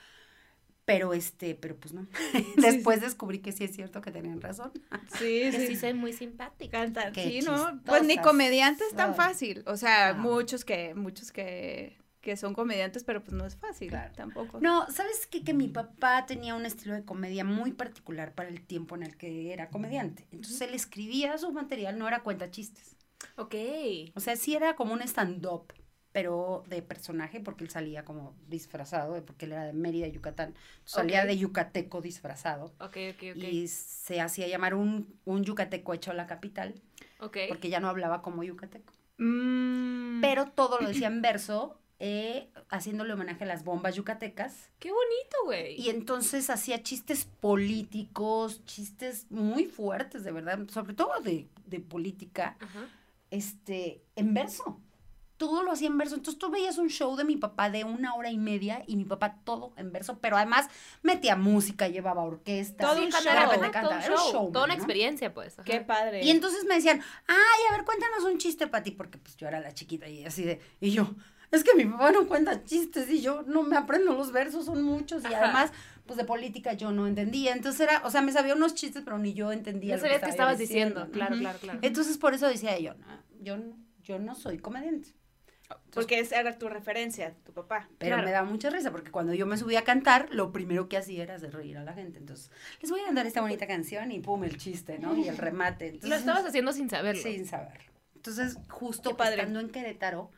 [0.89, 2.07] pero este, pero pues no.
[2.57, 4.71] Después descubrí que sí es cierto que tenían razón.
[5.19, 5.67] Sí, Que sí.
[5.67, 6.79] sí soy muy simpática.
[6.79, 7.79] Cantar, Qué sí, ¿no?
[7.85, 9.63] Pues ni chistosas comediante es tan fácil.
[9.67, 14.13] O sea, muchos que, muchos que, que son comediantes, pero pues no es fácil Claro.
[14.15, 14.59] tampoco.
[14.61, 15.43] No, ¿sabes qué?
[15.43, 19.15] Que mi papá tenía un estilo de comedia muy particular para el tiempo en el
[19.15, 20.25] que era comediante.
[20.31, 22.95] Entonces él escribía su material, no era cuenta chistes.
[23.35, 23.53] Ok.
[24.15, 25.73] O sea, sí era como un stand-up,
[26.11, 30.55] pero de personaje, porque él salía como disfrazado, porque él era de Mérida, Yucatán.
[30.83, 32.73] Salía de yucateco disfrazado.
[32.79, 33.43] Ok, ok, ok.
[33.43, 36.81] Y se hacía llamar un, un yucateco hecho a la capital,
[37.19, 37.37] ok.
[37.47, 38.93] porque ya no hablaba como yucateco.
[39.17, 40.21] Mm.
[40.21, 44.71] Pero todo lo decía en verso, eh, haciéndole homenaje a las bombas yucatecas.
[44.79, 45.79] Qué bonito, güey.
[45.79, 52.57] Y entonces hacía chistes políticos, chistes muy fuertes, de verdad, sobre todo de, de política,
[52.59, 52.87] Ajá.
[53.29, 54.81] este, en verso.
[55.39, 56.13] Todo lo hacía en verso.
[56.15, 59.05] Entonces tú veías un show de mi papá de una hora y media y mi
[59.05, 60.67] papá todo en verso, pero además
[61.01, 62.85] metía música, llevaba orquesta.
[62.85, 63.23] Todo un de show.
[63.23, 64.79] repente todo era un un show, showman, Toda una ¿no?
[64.79, 65.53] experiencia, pues.
[65.57, 65.63] ajá.
[65.63, 66.23] Qué padre.
[66.23, 69.59] Y entonces me decían, ay, a ver, cuéntanos un chiste, Pati, porque pues yo era
[69.59, 71.09] la chiquita y así de, y yo,
[71.51, 74.83] es que mi papá no cuenta chistes y yo no me aprendo los versos, son
[74.83, 75.45] muchos y Ajá.
[75.45, 75.71] además,
[76.05, 79.17] pues de política yo no entendía, entonces era, o sea, me sabía unos chistes, pero
[79.17, 79.95] ni yo entendía.
[79.95, 81.05] No lo que sabías qué estaba estabas diciendo.
[81.05, 81.11] ¿no?
[81.11, 81.79] Claro, claro, claro.
[81.81, 83.05] Entonces por eso decía yo, no,
[83.41, 83.57] yo,
[84.03, 85.18] yo no soy comediante.
[85.93, 87.89] Porque esa era tu referencia, tu papá.
[87.97, 88.25] Pero Claro.
[88.27, 91.23] me da mucha risa porque cuando yo me subía a cantar, lo primero que hacía
[91.23, 92.19] era hacer reír a la gente.
[92.19, 92.51] Entonces,
[92.81, 95.15] les voy a cantar esta bonita canción y pum, el chiste, ¿no?
[95.15, 95.87] Y el remate.
[95.89, 97.21] Lo Entonces, estabas haciendo sin saberlo.
[97.21, 97.91] Sin saberlo.
[98.15, 99.35] Entonces, justo padre.
[99.41, 100.31] estando en Querétaro,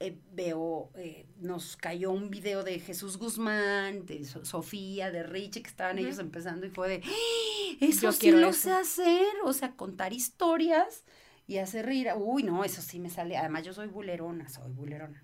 [0.00, 5.62] eh, veo, eh, nos cayó un video de Jesús Guzmán, de So- Sofía, de Richie,
[5.62, 6.06] que estaban Ujú.
[6.06, 7.76] ellos empezando y fue de, ¡Ah!
[7.80, 8.60] eso Yo sí lo eso".
[8.60, 11.04] sé hacer, o sea, contar historias
[11.46, 12.08] y hacer reír.
[12.16, 13.36] Uy, no, eso sí me sale.
[13.36, 15.22] Además, yo soy bulerona, soy bulerona.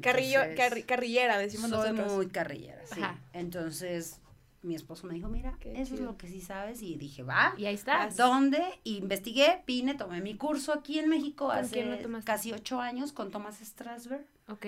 [0.00, 2.12] Carrillo, Entonces, carri- carrillera, decimos soy nosotros.
[2.12, 3.00] muy carrillera, sí.
[3.02, 3.18] Ajá.
[3.34, 4.20] Entonces,
[4.62, 6.80] mi esposo me dijo, mira, Qué eso es lo que sí sabes.
[6.80, 7.52] Y dije, va.
[7.58, 8.04] Y ahí está.
[8.04, 8.62] ¿A dónde?
[8.84, 13.58] Investigué, vine, tomé mi curso aquí en México ¿Con hace casi ocho años con Thomas
[13.60, 14.26] Strasberg.
[14.48, 14.66] Ok.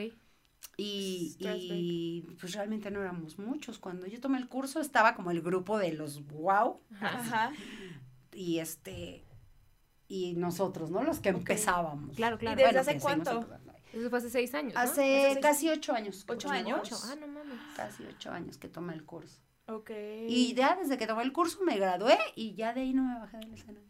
[0.77, 3.79] Y, y, pues realmente no éramos muchos.
[3.79, 7.19] Cuando yo tomé el curso estaba como el grupo de los wow Ajá.
[7.21, 7.53] Ajá.
[8.35, 9.25] y este
[10.09, 11.03] y nosotros, ¿no?
[11.03, 12.17] Los que empezábamos.
[12.17, 12.61] Claro, claro.
[12.61, 13.49] ¿Y desde Bueno, hace cuánto?
[13.93, 14.75] Eso fue hace seis años.
[14.75, 14.81] ¿no?
[14.81, 16.25] Hace casi ocho años.
[16.29, 16.81] ¿Ocho años?
[16.83, 16.97] Ocho.
[17.05, 17.59] Ah, no mames.
[17.77, 19.41] Casi ocho años que tomé el curso.
[19.67, 19.91] Ok.
[20.29, 23.19] Y ya desde que tomé el curso me gradué y ya de ahí no me
[23.21, 23.83] bajé del escenario.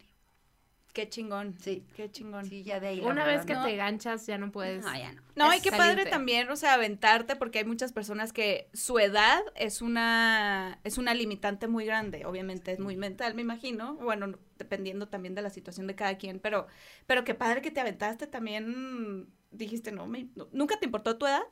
[0.93, 1.57] Qué chingón.
[1.59, 2.45] Sí, Qué chingón.
[2.47, 3.01] sí, ya de ahí.
[3.01, 3.65] Una vez que no.
[3.65, 4.85] te ganchas ya no puedes.
[4.85, 5.23] No, ya no.
[5.35, 9.01] No, y es qué padre también, o sea, aventarte, porque hay muchas personas que su
[9.01, 14.29] edad es una, es una limitante muy grande, obviamente es muy mental, me imagino, bueno,
[14.29, 16.67] no- dependiendo también de la situación de cada quien, pero,
[17.07, 21.27] pero qué padre que te aventaste también, dijiste, no, me- no- ¿nunca te importó tu
[21.27, 21.43] edad?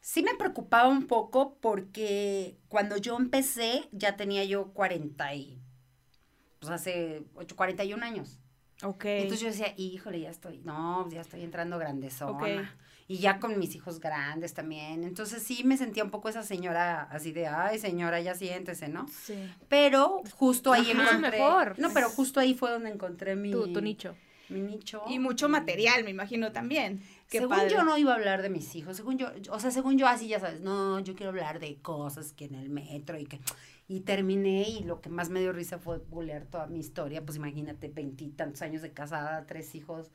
[0.00, 5.60] Sí me preocupaba un poco porque cuando yo empecé ya tenía yo 40 y...
[6.58, 8.38] Pues hace 8, 41 años.
[8.82, 9.04] Ok.
[9.04, 12.32] Entonces yo decía, híjole, ya estoy, no, ya estoy entrando grandezona.
[12.36, 12.89] Ok.
[13.10, 15.02] Y ya con mis hijos grandes también.
[15.02, 19.08] Entonces sí me sentía un poco esa señora así de, ay, señora, ya siéntese, ¿no?
[19.08, 19.34] sí.
[19.68, 21.40] Pero justo ahí Ajá, encontré...
[21.40, 21.76] mejor.
[21.80, 23.50] No, pero justo ahí fue donde encontré mi...
[23.50, 24.14] Tu, tu nicho.
[24.48, 25.02] Mi nicho.
[25.08, 27.02] Y mucho material, me imagino también.
[27.28, 27.72] Qué según padre.
[27.72, 30.28] yo no iba a hablar de mis hijos, según yo, o sea, según yo así
[30.28, 33.40] ya sabes, no, yo quiero hablar de cosas que en el metro y que
[33.88, 37.38] y terminé y lo que más me dio risa fue bulear toda mi historia, pues
[37.38, 40.12] imagínate, veintitantos años de casada, tres hijos.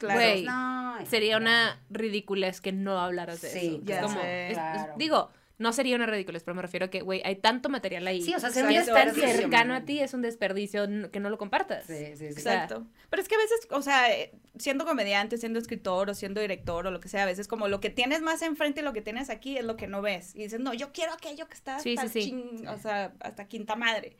[0.00, 0.18] Claro.
[0.20, 1.42] Güey, no, Sería no.
[1.42, 3.76] una ridiculez que no hablaras de Sí, eso.
[3.76, 4.46] Es ya como- sé.
[4.46, 4.94] es- es- Claro.
[4.96, 8.22] digo, no sería una ridícula, pero me refiero a que, güey, hay tanto material ahí.
[8.22, 11.36] Sí, o sea, un es tan cercano a ti, es un desperdicio que no lo
[11.36, 11.84] compartas.
[11.84, 12.38] Sí, sí, sí.
[12.38, 12.86] O sea, Exacto.
[13.10, 16.86] Pero es que a veces, o sea, eh, siendo comediante, siendo escritor o siendo director
[16.86, 19.02] o lo que sea, a veces como lo que tienes más enfrente y lo que
[19.02, 20.34] tienes aquí es lo que no ves.
[20.34, 22.30] Y dices, no, yo quiero aquello que está hasta, Sí, sí, sí.
[22.30, 24.16] chin- o sea, hasta quinta madre.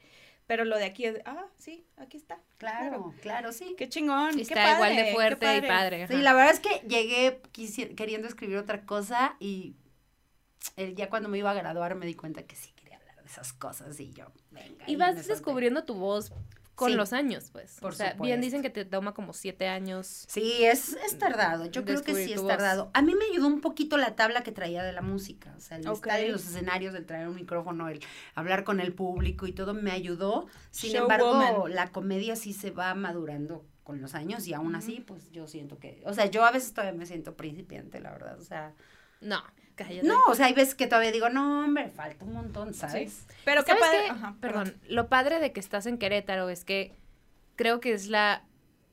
[0.50, 2.40] Pero lo de aquí es, ah, sí, aquí está.
[2.58, 3.76] Claro, claro, sí.
[3.78, 4.34] Qué chingón.
[4.34, 6.08] qué Está igual de fuerte y padre.
[6.08, 6.22] Sí, ajá.
[6.24, 9.76] la verdad es que llegué quisi- queriendo escribir otra cosa y
[10.74, 13.26] el, ya cuando me iba a graduar me di cuenta que sí quería hablar de
[13.28, 14.84] esas cosas y yo, venga.
[14.88, 16.32] Y vas descubriendo tu voz
[16.80, 16.96] con Sí.
[16.96, 17.76] los años, pues.
[17.78, 20.24] Por o sea, bien dicen que te toma como siete años.
[20.28, 21.66] Sí, es, es tardado.
[21.66, 22.48] Yo creo que sí es voz.
[22.48, 22.90] tardado.
[22.94, 25.52] A mí me ayudó un poquito la tabla que traía de la música.
[25.58, 25.96] O sea, el Ok.
[26.06, 28.00] estar en los escenarios, el traer un micrófono, el
[28.34, 30.46] hablar con el público y todo me ayudó.
[30.70, 35.30] Sin embargo, la comedia sí se va madurando con los años y aún así, pues
[35.32, 38.38] yo siento que, o sea, yo a veces todavía me siento principiante, la verdad.
[38.38, 38.72] O sea,
[39.20, 39.42] No,
[39.84, 40.06] cállate.
[40.06, 43.26] no, o sea, hay veces que todavía digo, no, hombre, falta un montón, ¿sabes?
[43.44, 44.08] Pero qué ¿Sabes padre.
[44.10, 46.94] Ajá, perdón, lo padre de que estás en Querétaro es que
[47.56, 48.44] creo que es la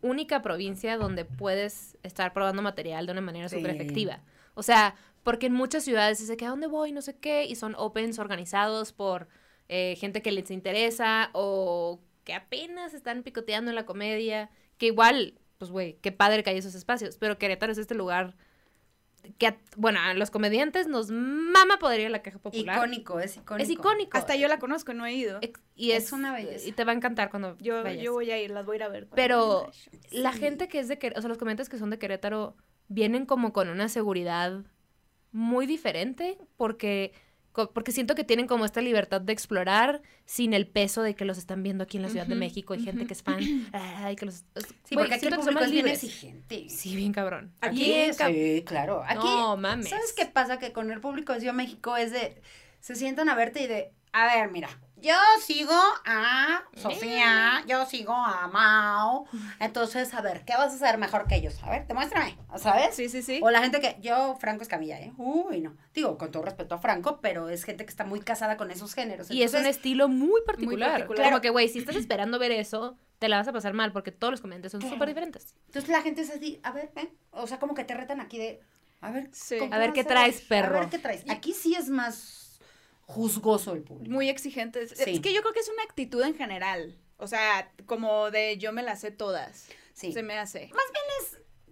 [0.01, 3.55] única provincia donde puedes estar probando material de una manera Sí.
[3.57, 4.21] súper efectiva.
[4.53, 7.45] O sea, porque en muchas ciudades es de que a dónde voy, no sé qué,
[7.45, 9.27] y son opens organizados por
[9.69, 15.39] eh, gente que les interesa o que apenas están picoteando en la comedia, que igual,
[15.57, 18.35] pues güey, qué padre que hay esos espacios, pero Querétaro es este lugar
[19.37, 22.77] que, a- bueno, a los comediantes nos mama poder ir a la caja popular.
[22.77, 23.63] Icónico, es icónico.
[23.63, 24.17] Es icónico.
[24.17, 25.39] Hasta yo la conozco, no he ido.
[25.41, 26.67] Ex- Y es, Es una belleza.
[26.67, 28.03] Y te va a encantar cuando Yo, vayas.
[28.03, 29.07] yo voy a ir, las voy a ir a ver.
[29.15, 29.71] Pero
[30.11, 32.55] la gente que es de Querétaro, o sea, los comediantes que son de Querétaro
[32.87, 34.63] vienen como con una seguridad
[35.31, 37.11] muy diferente porque,
[37.73, 41.37] porque siento que tienen como esta libertad de explorar sin el peso de que los
[41.37, 43.39] están viendo aquí en la Ciudad de México y gente que es fan.
[43.73, 44.43] ay, que los,
[44.83, 46.69] Sí, porque aquí el público es bien exigente.
[46.69, 47.51] Sí, bien cabrón.
[47.61, 49.03] Aquí, cab- sí, claro.
[49.05, 49.89] Aquí, No, mames.
[49.89, 50.59] ¿sabes qué pasa?
[50.59, 52.41] Que con el público de Ciudad de México es de,
[52.79, 55.73] se sientan a verte y de, a ver, mira, yo sigo
[56.05, 59.25] a Sofía, yo sigo a Mao,
[59.59, 61.55] entonces, a ver, ¿qué vas a hacer mejor que ellos?
[61.63, 62.95] A ver, demuéstrame, ¿sabes?
[62.95, 63.39] Sí, sí, sí.
[63.43, 65.13] O la gente que, yo, Franco Escamilla, ¿eh?
[65.17, 65.75] Uy, no.
[65.93, 68.93] Digo, con todo respeto a Franco, pero es gente que está muy casada con esos
[68.93, 69.29] géneros.
[69.31, 70.91] Y es un estilo muy particular.
[70.91, 71.25] particular.
[71.29, 74.11] Como que, güey, si estás esperando ver eso, te la vas a pasar mal porque
[74.11, 75.55] todos los comediantes son súper diferentes.
[75.67, 77.09] entonces la gente es así, a ver, ven.
[77.31, 78.59] O sea, como que te retan aquí de,
[79.01, 79.57] a ver, Sí.
[79.59, 80.79] ¿con A ver qué traes, A perro.
[80.79, 81.23] ver qué traes.
[81.29, 82.46] Aquí sí es más
[83.07, 84.13] juzgoso el público.
[84.13, 84.91] Muy exigentes.
[84.91, 85.11] Sí.
[85.15, 86.95] Es que yo creo que es una actitud en general.
[87.17, 89.67] O sea, como de yo me las sé todas.
[89.93, 90.11] Sí.
[90.13, 90.69] Se me hace.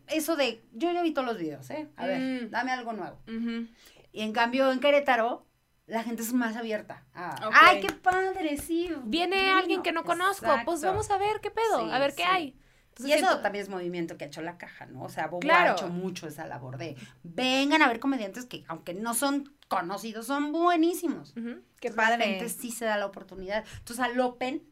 [0.07, 1.87] Eso de, yo ya vi todos los videos, ¿eh?
[1.97, 2.49] A ver, Mm.
[2.51, 3.17] dame algo nuevo.
[3.27, 3.67] Ujú.
[4.11, 5.45] Y en cambio, en Querétaro,
[5.87, 7.05] la gente es más abierta.
[7.13, 7.35] Ah.
[7.53, 8.91] Ay, qué padre, sí.
[9.03, 9.57] Viene divino".
[9.57, 12.29] alguien que no conozco, pues vamos a ver qué pedo, Sí, a ver qué sí.
[12.31, 12.59] hay.
[12.89, 15.03] Entonces y eso siento- también es movimiento que ha hecho la caja, ¿no?
[15.03, 15.71] O sea, Bobo Claro.
[15.71, 20.27] ha hecho mucho esa labor de vengan a ver comediantes que, aunque no son conocidos,
[20.27, 21.31] son buenísimos.
[21.37, 21.61] Ujú.
[21.79, 22.25] Qué Entonces, La padre.
[22.25, 23.63] gente sí se da la oportunidad.
[23.79, 24.63] Entonces, al Open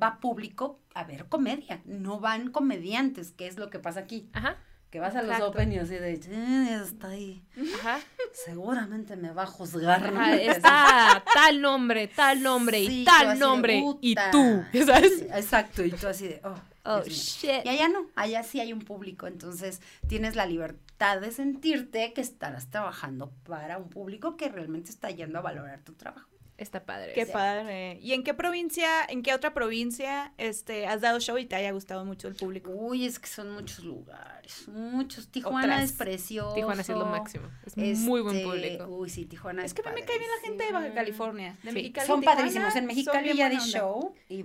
[0.00, 4.28] va público a ver comedia, no van comediantes, que es lo que pasa aquí.
[4.32, 4.56] Ajá,
[4.90, 5.40] Que vas a los.
[5.40, 7.42] Open y así de, "Eh, está ahí,
[7.78, 7.98] ajá.
[8.44, 10.04] seguramente me va a juzgar.
[10.06, 15.18] Ajá, está tal nombre, tal nombre Sí, y tal de, nombre y tú, ¿sabes?
[15.20, 17.64] Sí, Exacto, y tú así de, oh, Oh, shit.
[17.64, 22.20] Y allá no, allá sí hay un público, entonces tienes la libertad de sentirte que
[22.20, 26.28] estarás trabajando para un público que realmente está yendo a valorar tu trabajo.
[26.58, 27.12] Está padre.
[27.14, 27.32] Qué Sí.
[27.32, 27.98] padre.
[28.02, 31.72] ¿Y en qué provincia, en qué otra provincia este, has dado show y te haya
[31.72, 32.70] gustado mucho el público?
[32.70, 35.28] Uy, es que son muchos lugares, muchos.
[35.28, 35.82] Tijuana Otras.
[35.90, 36.54] es precioso.
[36.54, 37.48] Tijuana sí es lo máximo.
[37.76, 38.86] Es muy buen Este, público.
[38.86, 40.92] Uy, sí, Tijuana Es que a mí me cae bien la gente de Baja.
[40.94, 41.58] California.
[41.62, 41.74] De Sí.
[41.74, 42.76] Mexicali, Son Tijuana, padrísimos.
[42.76, 44.44] En Mexicali ya di show y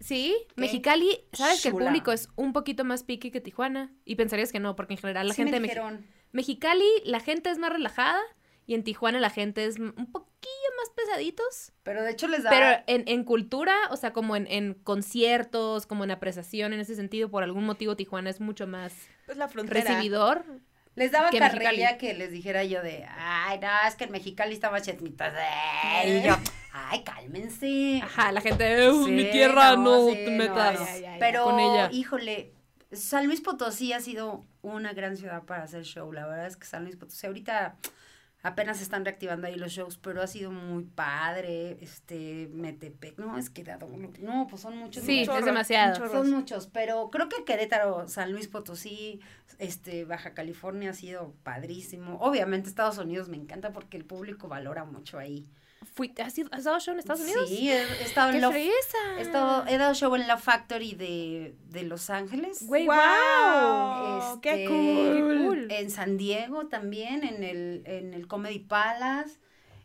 [0.00, 4.16] Sí, Qué Mexicali, sabes que el público es un poquito más piqui que Tijuana y
[4.16, 7.50] pensarías que no, porque en general la sí me gente de dijeron, Mexicali, la gente
[7.50, 8.18] es más relajada
[8.66, 10.30] y en Tijuana la gente es un poquillo
[10.78, 14.46] más pesaditos, pero de hecho les da pero en, en cultura, o sea, como en,
[14.48, 18.92] en conciertos, como en apreciación en ese sentido, por algún motivo Tijuana es mucho más
[19.26, 19.80] Pues la frontera.
[19.80, 20.44] recibidor.
[20.96, 24.54] Les daba que carrilla que les dijera yo de, ay, no, es que en Mexicali
[24.54, 25.34] está más chetmitas.
[26.06, 26.36] Y yo,
[26.72, 28.00] ay, cálmense.
[28.00, 30.78] Ajá, la gente, "Uh, Sí, mi tierra, no, sí, te no, metas.
[30.78, 30.86] no.
[30.86, 31.16] ya, ya, ya.
[31.18, 31.90] Pero, con ella.
[31.92, 32.52] híjole,
[32.92, 36.12] San Luis Potosí ha sido una gran ciudad para hacer show.
[36.12, 37.76] La verdad es que San Luis Potosí ahorita
[38.44, 41.78] apenas están reactivando ahí los shows, pero ha sido muy padre.
[41.80, 43.88] Este, Metepec, no, es que dado,
[44.20, 45.02] no, pues son muchos.
[45.02, 45.96] Sí, es demasiado.
[45.96, 46.12] chorro.
[46.12, 49.20] Son muchos, pero creo que Querétaro, San Luis Potosí,
[49.58, 52.18] este, Baja California ha sido padrísimo.
[52.20, 55.48] Obviamente Estados Unidos me encanta porque el público valora mucho ahí.
[55.94, 57.48] Fui- ¿has, ido- has dado show en Estados Unidos?
[57.48, 60.94] Sí, he, he estado ¡Qué en Love, he, estado- he dado show en la Factory
[60.94, 62.66] de, de Los Ángeles.
[62.66, 64.34] Güey, ¡Wow!
[64.34, 64.76] Este, ¡Qué cool!
[65.38, 65.66] Qué cool.
[65.70, 69.38] En San Diego también, en el, en el Comedy Palace.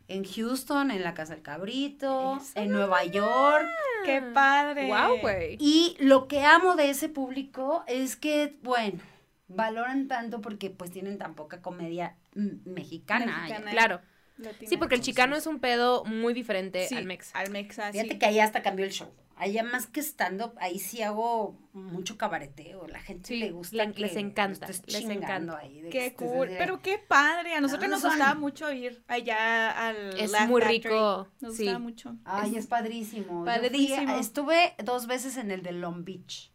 [0.08, 3.64] en Houston, en la Casa del Cabrito, en Nueva York.
[4.04, 4.88] ¡Qué padre!
[4.88, 5.56] Wow, güey.
[5.60, 8.98] Y lo que amo de ese público es que, bueno,
[9.46, 13.42] valoran tanto porque pues tienen tan poca comedia mexicana.
[13.42, 13.70] Mexicana.
[13.70, 14.00] Claro.
[14.40, 14.68] Latina.
[14.68, 17.30] Sí, porque el chicano es un pedo muy diferente Sí, al mex.
[17.34, 18.18] Al mexa, Fíjate sí.
[18.18, 19.08] que ahí hasta cambió el show.
[19.36, 22.86] Allá más que stand-up, ahí sí hago mucho cabareteo.
[22.88, 23.74] La gente Sí, le gusta.
[23.74, 25.56] le- que les encanta, les encanta.
[25.56, 27.54] ahí, Qué cool, de- pero qué padre.
[27.54, 28.10] A nosotros no nos son?
[28.10, 30.82] gustaba mucho ir allá al Es Laugh muy Factory.
[30.82, 31.62] rico, Nos sí.
[31.62, 32.16] gustaba mucho.
[32.26, 33.26] Ay, es padrísimo.
[33.26, 34.18] Yo fui a- Padrísimo.
[34.18, 36.49] estuve dos veces en el de Long Beach.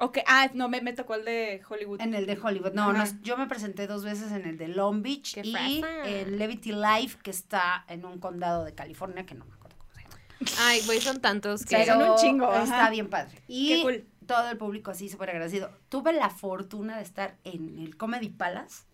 [0.00, 2.00] Ok, ah, no, me, me tocó el de Hollywood.
[2.00, 2.72] En el de Hollywood.
[2.72, 6.38] No, no, yo me presenté dos veces en el de Long Beach Qué y en
[6.38, 10.02] Levity Life, que está en un condado de California, que no me acuerdo cómo se
[10.02, 10.16] llama.
[10.60, 11.76] Ay, güey, son tantos que...
[11.76, 12.90] Pero- son un chingo, está ajá.
[12.90, 13.42] bien padre.
[13.48, 14.06] Y Qué cool.
[14.26, 15.70] todo el público así súper agradecido.
[15.88, 18.84] Tuve la fortuna de estar en el Comedy Palace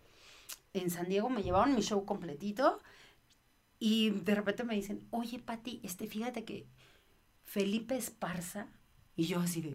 [0.73, 1.29] en San Diego.
[1.29, 2.81] Me llevaron mi show completito
[3.79, 6.67] y de repente me dicen, oye, Pati, este, fíjate que
[7.43, 8.69] Felipe Esparza.
[9.17, 9.75] Y yo así de.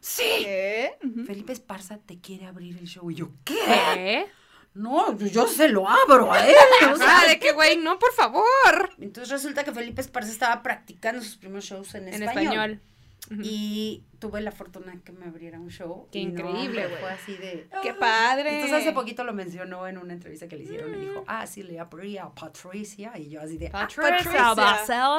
[0.00, 0.22] ¡sí!
[0.42, 0.92] ¿Qué?
[1.26, 3.10] Felipe Esparza te quiere abrir el show.
[3.10, 3.54] Y yo, ¿qué?
[3.94, 4.26] ¿Qué?
[4.74, 6.54] No, yo se lo abro a él.
[6.92, 8.90] o sea, de que, güey, no, por favor.
[8.98, 12.42] Entonces resulta que Felipe Esparza estaba practicando sus primeros shows en, En español.
[12.42, 12.80] español.
[13.30, 13.40] Ujú.
[13.44, 16.08] Y tuve la fortuna de que me abriera un show.
[16.10, 17.00] Qué y no, increíble, güey.
[17.00, 17.68] Fue así de.
[17.82, 18.56] ¡Qué padre!
[18.56, 20.94] Entonces hace poquito lo mencionó en una entrevista que le hicieron.
[20.94, 23.16] Y dijo, ah, sí, le abrí a Patricia.
[23.16, 23.68] Y yo así de.
[23.72, 24.54] "Ah, Patricia.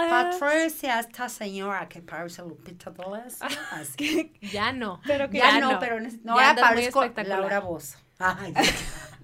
[0.09, 3.47] Patricia, esta señora que parece Lupita D'Alessio.
[3.71, 4.33] Así.
[4.41, 4.99] Ya no.
[5.05, 5.79] Pero que Ya, Ya no, no.
[5.79, 7.05] pero no, ahora parezco.
[7.25, 7.97] Laura Bozo.
[8.19, 8.53] Ay,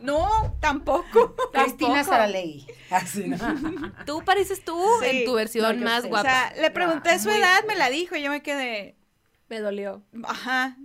[0.01, 1.35] No, tampoco.
[1.53, 2.03] Cristina.
[2.03, 2.67] Saralegui.
[2.91, 3.37] Así, ¿no?
[4.05, 5.07] Tú pareces tú Sí.
[5.09, 6.07] en tu versión No, más sé.
[6.07, 6.29] O guapa.
[6.29, 8.95] sea, le pregunté No, su muy- edad, me la dijo y yo me quedé,
[9.49, 10.03] me dolió.
[10.23, 10.77] ajá.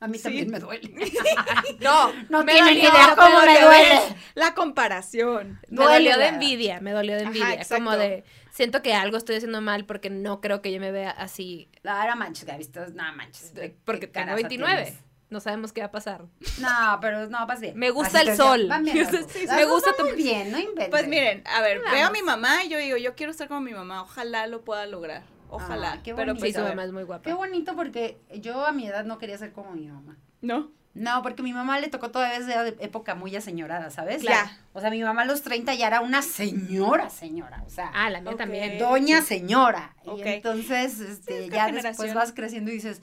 [0.00, 0.22] A mí Sí.
[0.24, 0.92] también me duele.
[1.80, 4.00] No, No me tienen dolió, idea cómo me duele.
[4.34, 5.60] La comparación.
[5.68, 6.34] Me Duele, dolió de ¿verdad?
[6.34, 7.64] envidia, me dolió de envidia.
[7.68, 11.10] como de, siento que algo estoy haciendo mal porque no creo que yo me vea
[11.10, 11.68] así.
[11.84, 13.54] Ahora manches, Gaby, no manches.
[13.54, 14.82] de- ¿qué- porque tengo caraza 29.
[14.84, 15.04] tienes?
[15.30, 16.24] No sabemos qué va a pasar.
[16.58, 17.76] No, pero no, vas bien.
[17.78, 18.66] Me gusta Así el sol.
[18.68, 20.88] Van bien Sí, me gusta van tu- muy bien, no inventes.
[20.88, 21.92] Pues miren, a ver, Vamos.
[21.92, 24.62] veo a mi mamá y yo digo, yo quiero estar como mi mamá, ojalá lo
[24.64, 25.22] pueda lograr.
[25.50, 25.92] Ojalá.
[25.94, 26.46] Ah, qué pero bonito.
[26.46, 27.22] Sí, pues, su mamá es muy guapa.
[27.24, 30.16] Qué bonito porque yo a mi edad no quería ser como mi mamá.
[30.40, 30.70] ¿No?
[30.94, 34.22] No, porque mi mamá le tocó todavía esa época muy aseñorada, ¿sabes?
[34.22, 34.48] Claro.
[34.72, 37.62] O sea, mi mamá a los 30 ya era una señora, señora.
[37.66, 38.78] O sea, Ah, la mía también.
[38.78, 39.94] doña señora.
[40.06, 40.18] Ok.
[40.18, 41.82] Y entonces, este, es ya generación.
[41.92, 43.00] después vas creciendo y dices,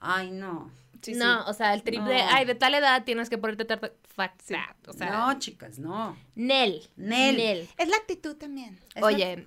[0.00, 0.70] ay, no.
[1.04, 2.24] Sí, no, o sea, el trip de, No.
[2.30, 3.90] ay, de tal edad tienes que ponerte tarta.
[4.14, 4.88] Fuck that.
[4.88, 6.16] O sea, no, chicas, no.
[6.34, 6.88] Nel.
[6.96, 7.36] Nel.
[7.36, 7.68] Nel.
[7.76, 8.78] Es la actitud también.
[8.94, 9.44] Es Oye,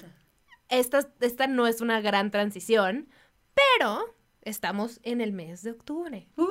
[0.70, 3.08] esta, esta no es una gran transición,
[3.54, 6.28] pero estamos en el mes de octubre.
[6.38, 6.46] Uh,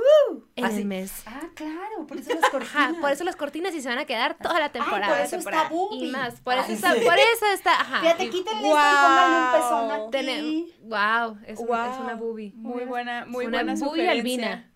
[0.54, 1.22] En así- el mes.
[1.26, 2.74] Ah, claro, por eso las cortinas.
[2.76, 5.08] Ajá, por eso las cortinas y se van a quedar toda la Ay, temporada.
[5.14, 5.68] por eso está.
[5.68, 6.08] Bubi.
[6.08, 6.40] y más.
[6.42, 7.00] Por eso, Ay, está, sí.
[7.04, 7.72] por eso está.
[7.80, 8.00] Ajá.
[8.00, 10.10] Fíjate, y- quítenle esto y pónganle un pezón aquí.
[10.16, 12.52] Tenem- wow, es, un- es una boobie.
[12.54, 14.12] Muy buena, muy Una buena boobie sugerencia.
[14.12, 14.72] albina.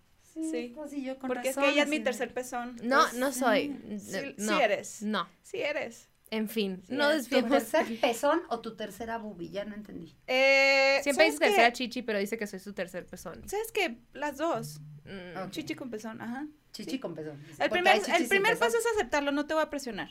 [0.50, 1.02] Sí.
[1.02, 2.76] yo con Porque es que ella es mi tercer pezón.
[2.82, 3.76] No, Pues, no soy.
[3.98, 5.02] Sí, N- sí no, eres.
[5.02, 5.28] No.
[5.42, 6.08] Sí eres.
[6.32, 7.50] En fin, Sí, no eres ¿Tu desviemos.
[7.70, 9.50] tercer pezón o tu tercera bubi?
[9.50, 10.14] Ya no entendí.
[10.28, 13.42] Eh, Siempre ¿sabes dice tercera chichi, pero dice que soy su tercer pezón.
[13.48, 13.98] ¿Sabes qué?
[14.12, 14.80] Las dos.
[15.04, 15.50] Mm.
[15.50, 16.46] Chichi con pezón, ajá.
[16.72, 16.98] Chichi Sí.
[17.00, 17.38] con pezón.
[17.58, 20.08] El primer, el primer paso es aceptarlo, no te voy a presionar.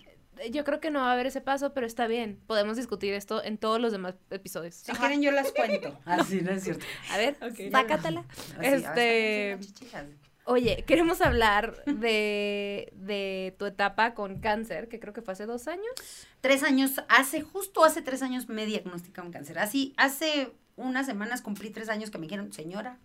[0.51, 2.39] Yo creo que no va a haber ese paso, pero está bien.
[2.47, 4.75] Podemos discutir esto en todos los demás episodios.
[4.75, 5.99] Si quieren yo las cuento.
[6.05, 6.85] Así no es cierto.
[7.11, 7.71] A ver, Ok.
[7.71, 8.23] sácatela.
[8.57, 10.05] Así, Este- ah, las chichijas.
[10.45, 15.67] Oye, queremos hablar de, de tu etapa con cáncer, que creo que fue hace dos
[15.67, 15.83] años.
[16.41, 19.59] Tres años, hace, justo hace tres años me diagnosticaron cáncer.
[19.59, 22.97] Así, hace unas semanas cumplí tres años que me dijeron, señora,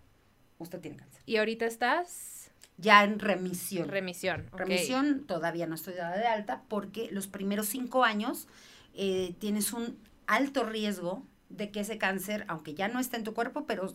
[0.58, 1.20] usted tiene cáncer.
[1.26, 2.43] Y ahorita estás
[2.76, 3.88] Ya en remisión.
[3.88, 4.46] remisión.
[4.52, 8.48] Remisión, todavía no estoy dada de alta porque los primeros cinco años
[8.94, 13.32] eh, tienes un alto riesgo de que ese cáncer, aunque ya no esté en tu
[13.34, 13.92] cuerpo, pero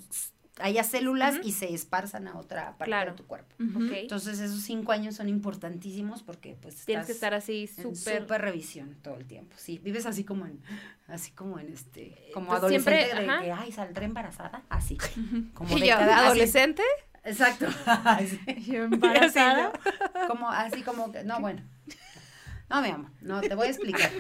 [0.62, 3.12] haya células y se esparzan a otra parte Claro.
[3.12, 3.56] de tu cuerpo.
[3.60, 8.22] Entonces esos cinco años son importantísimos porque pues Tienes que estar así súper...
[8.22, 9.56] súper revisión todo el tiempo.
[9.58, 10.60] Sí, vives así como en,
[11.08, 13.42] así como en este, como Pues adolescente siempre, de ajá.
[13.42, 14.98] que, ay, saldré embarazada, así.
[15.54, 16.40] Como Y de yo, cada- así.
[17.24, 17.68] Exacto.
[18.58, 19.72] Yo embarazada.
[20.28, 21.62] Como, así como que, no, bueno.
[22.70, 24.12] No, mi amor, no, te voy a explicar.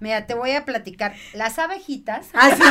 [0.00, 1.16] Mira, te voy a platicar.
[1.34, 2.28] Las abejitas.
[2.32, 2.62] Así,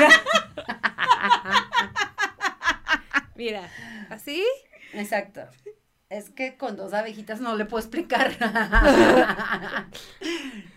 [3.36, 3.70] Mira,
[4.10, 4.46] así.
[4.94, 5.42] exacto.
[6.08, 8.38] Es que con dos abejitas no le puedo explicar.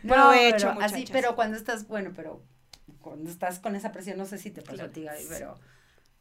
[0.02, 2.42] Provecho, pero así, pero cuando estás, bueno, pero
[3.00, 5.60] cuando estás con esa presión, no sé si te pasó a ti, pero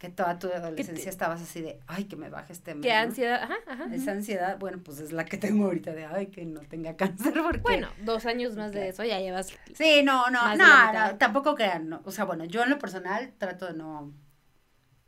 [0.04, 2.92] que toda tu adolescencia te- estabas así de, ay, que me baje este mes, Qué
[2.92, 3.00] ¿no?
[3.00, 3.42] ansiedad.
[3.44, 3.96] Ajá, ajá.
[3.96, 7.34] Esa ansiedad, bueno, pues es la que tengo ahorita de, ay, que no tenga cáncer,
[7.42, 7.60] porque...
[7.60, 9.48] Bueno, dos años más de eso ya llevas.
[9.74, 12.02] Sí, no, no, de no, no, tampoco crean, no.
[12.04, 14.12] O sea, bueno, yo en lo personal trato de no,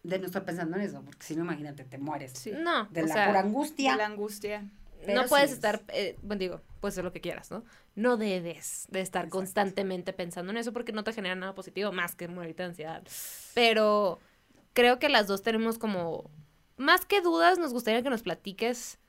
[0.04, 2.32] de no estar pensando en eso, porque si no, imagínate, te mueres.
[2.32, 2.54] Sí.
[2.58, 3.96] No, De o la sea, pura De angustia.
[3.98, 4.64] la angustia.
[5.06, 7.64] Pero no puedes sí es- estar, eh, bueno, digo, puedes hacer lo que quieras, ¿no?
[7.96, 9.38] No debes de estar Exacto.
[9.38, 13.04] constantemente pensando en eso porque no te genera nada positivo más que morirte de ansiedad.
[13.54, 14.20] Pero
[14.76, 16.30] creo que las dos tenemos como,
[16.78, 19.00] más que dudas, nos gustaría que nos platiques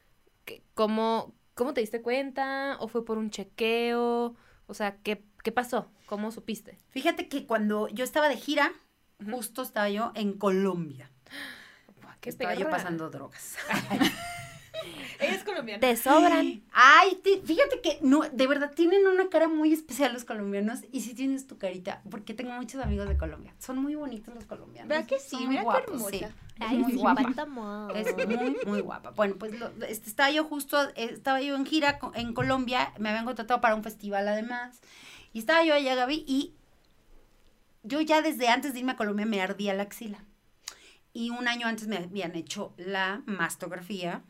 [0.46, 4.34] que- cómo, cómo te diste cuenta o fue por un chequeo,
[4.66, 5.90] o sea, ¿qué, qué pasó?
[6.06, 6.78] ¿Cómo supiste?
[6.88, 8.72] Fíjate que cuando yo estaba de gira,
[9.30, 11.10] justo estaba yo en Colombia.
[12.20, 13.56] ¿Qué estaba yo pasando drogas.
[15.20, 15.80] Ella es colombiana.
[15.80, 16.62] Te sobran.
[16.72, 21.14] Ay, fíjate que no, de verdad tienen una cara muy especial los colombianos y sí
[21.14, 23.54] tienes tu carita, porque tengo muchos amigos de Colombia.
[23.58, 24.88] Son muy bonitos los colombianos.
[24.88, 25.30] ¿Verdad que sí?
[25.30, 26.10] Son muy Mira qué hermosa.
[26.10, 26.24] sí.
[26.24, 27.20] Es Ay, muy sí, guapa.
[27.94, 29.10] Es muy, muy guapa.
[29.10, 33.26] Bueno, pues lo- este, estaba yo justo, estaba yo en gira en Colombia, me habían
[33.26, 34.80] contratado para un festival además,
[35.34, 36.54] y estaba yo allá, Gaby, y
[37.82, 40.24] yo ya desde antes de irme a Colombia me ardía la axila.
[41.12, 44.22] Y un año antes me habían hecho la mastografía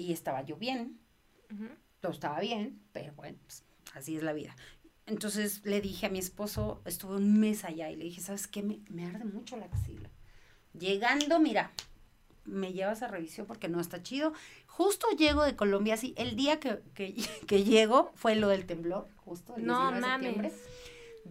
[0.00, 0.98] y estaba yo bien,
[2.00, 4.56] todo estaba bien, pero bueno, pues, así es la vida.
[5.06, 8.62] Entonces le dije a mi esposo, estuve un mes allá y le dije, ¿sabes qué?
[8.62, 10.08] Me, me arde mucho la axila.
[10.72, 11.72] Llegando, mira,
[12.44, 14.32] me llevas a revisión porque no está chido.
[14.66, 17.14] Justo llego de Colombia, así, el día que, que,
[17.46, 20.52] que llego fue lo del temblor, justo el No 19 de septiembre.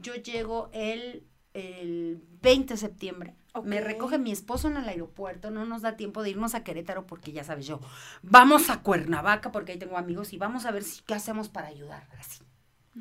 [0.02, 1.24] Yo llego el,
[1.54, 3.36] el 20 de septiembre.
[3.64, 7.08] Me recoge mi esposo en el aeropuerto, no nos da tiempo de irnos a Querétaro
[7.08, 7.82] porque ya sabes yo,
[8.22, 11.68] vamos a Cuernavaca porque ahí tengo amigos y vamos a ver si qué hacemos para
[11.68, 12.44] ayudar, así.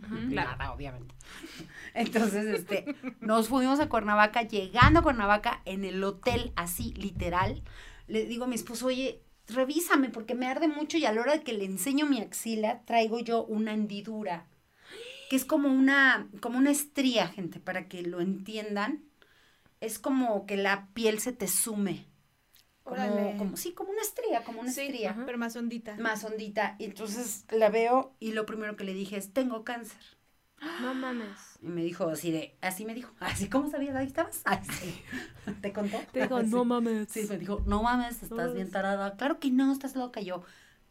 [0.00, 0.50] Claro.
[0.50, 1.14] Nada, obviamente.
[1.94, 7.62] Entonces, este, nos fuimos a Cuernavaca, llegando a Cuernavaca en el hotel, así, literal,
[8.06, 11.32] le digo a mi esposo, oye, revísame porque me arde mucho y a la hora
[11.32, 14.46] de que le enseño mi axila, traigo yo una hendidura,
[15.28, 19.04] que es como una, como una estría, gente, para que lo entiendan.
[19.80, 22.06] Es como que la piel se te sume.
[22.84, 23.36] Como, Órale.
[23.36, 25.96] como, sí, como una estría, como una Sí, estría ajá, pero más hondita.
[25.98, 26.76] más hondita.
[26.78, 29.98] Y entonces la veo y lo primero que le dije es, tengo cáncer.
[30.78, 31.58] No mames.
[31.60, 33.96] Y me dijo así de, así me dijo, así, ¿cómo sabías?
[33.96, 34.42] Ahí estabas.
[34.44, 35.02] Así.
[35.60, 36.06] ¿Te contó?
[36.12, 36.60] Te digo, Así.
[36.62, 37.08] no mames.
[37.10, 39.16] Sí, me dijo, no mames, estás No, bien tarada.
[39.16, 40.20] Claro que no, estás loca.
[40.20, 40.44] Yo,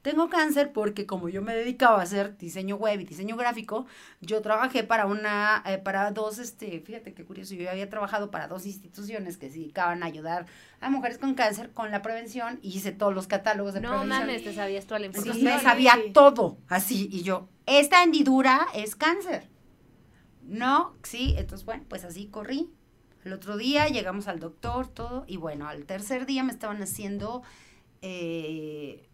[0.09, 3.85] tengo cáncer porque como yo me dedicaba a hacer diseño web y diseño gráfico,
[4.21, 8.47] yo trabajé para una, eh, para dos, este, fíjate qué curioso, yo había trabajado para
[8.47, 10.45] dos instituciones que se dedicaban a ayudar
[10.79, 14.19] a mujeres con cáncer con la prevención y hice todos los catálogos de No prevención.
[14.19, 15.53] mames, te sabías toda la Entonces información.
[15.55, 15.65] me Sí.
[15.65, 19.49] sabía todo, así, y yo, esta hendidura es cáncer.
[20.43, 22.69] No, sí, entonces bueno, pues así corrí.
[23.25, 27.41] El otro día llegamos al doctor, todo, y bueno, al tercer día me estaban haciendo,
[28.01, 29.06] eh,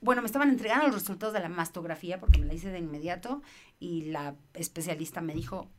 [0.00, 3.42] bueno, me estaban entregando los resultados de la mastografía porque me la hice de inmediato
[3.78, 5.70] y la especialista me dijo,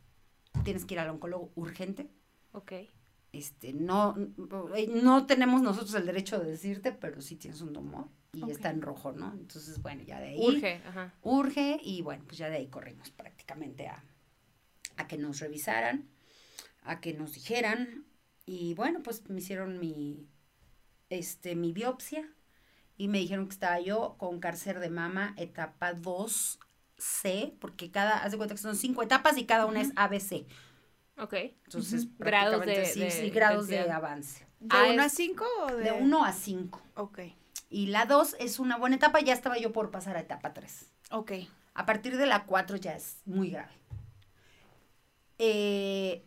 [0.64, 2.10] tienes que ir al oncólogo urgente.
[2.52, 2.74] Ok.
[3.32, 4.16] Este, no,
[4.94, 8.82] no tenemos nosotros el derecho de decirte, pero sí tienes un tumor y está en
[8.82, 9.32] rojo, ¿no?
[9.34, 11.14] Entonces, bueno, ya de ahí Urge, ajá.
[11.22, 14.04] urge y bueno, pues ya de ahí corrimos prácticamente a,
[14.98, 16.10] a que nos revisaran,
[16.84, 18.06] a que nos dijeran
[18.46, 20.28] y bueno, pues me hicieron mi,
[21.10, 22.30] este, mi biopsia
[23.02, 28.32] y me dijeron que estaba yo con cáncer de mama etapa 2C, porque cada, haz
[28.32, 30.45] de cuenta que son cinco etapas y cada una es ABC.
[31.18, 31.34] Ok.
[31.66, 32.14] Entonces, Ujú.
[32.20, 34.45] Grados de- sí, de sí, grados de avance.
[34.60, 35.84] ¿De Ah, 1 a es- 5 o de...?
[35.86, 36.80] De 1 a 5.
[36.95, 37.20] Ok,
[37.72, 40.86] Y la 2 es una buena etapa, ya estaba yo por pasar a etapa 3.
[41.10, 41.32] ok.
[41.74, 43.72] A partir de la 4 ya es muy grave.
[45.39, 46.24] Eh,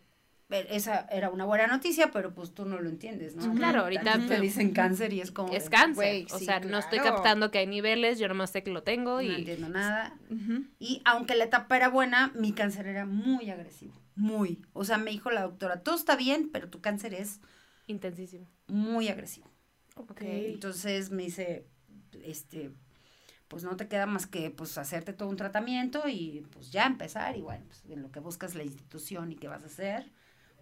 [0.49, 3.53] esa era una buena noticia, pero pues tú no lo entiendes, ¿no?
[3.55, 5.51] Claro, ahorita te dicen cáncer y es como...
[5.53, 5.95] Es cáncer.
[5.95, 8.83] Güey, o sí, sea, no estoy captando que hay niveles, yo nomás sé que lo
[8.83, 9.35] tengo No y.
[9.35, 10.17] entiendo nada.
[10.79, 13.93] Y aunque la etapa era buena, mi cáncer era muy agresivo.
[14.15, 14.61] Muy.
[14.73, 17.41] O sea, me dijo la doctora, todo está bien, pero tu cáncer es
[17.87, 18.47] Intensísimo.
[18.67, 19.49] muy agresivo.
[19.95, 20.21] Ok.
[20.21, 21.67] Entonces me dice,
[22.23, 22.71] este,
[23.47, 27.35] pues no te queda más que pues hacerte todo un tratamiento y pues ya empezar
[27.37, 30.11] y bueno, pues en lo que buscas la institución y qué vas a hacer,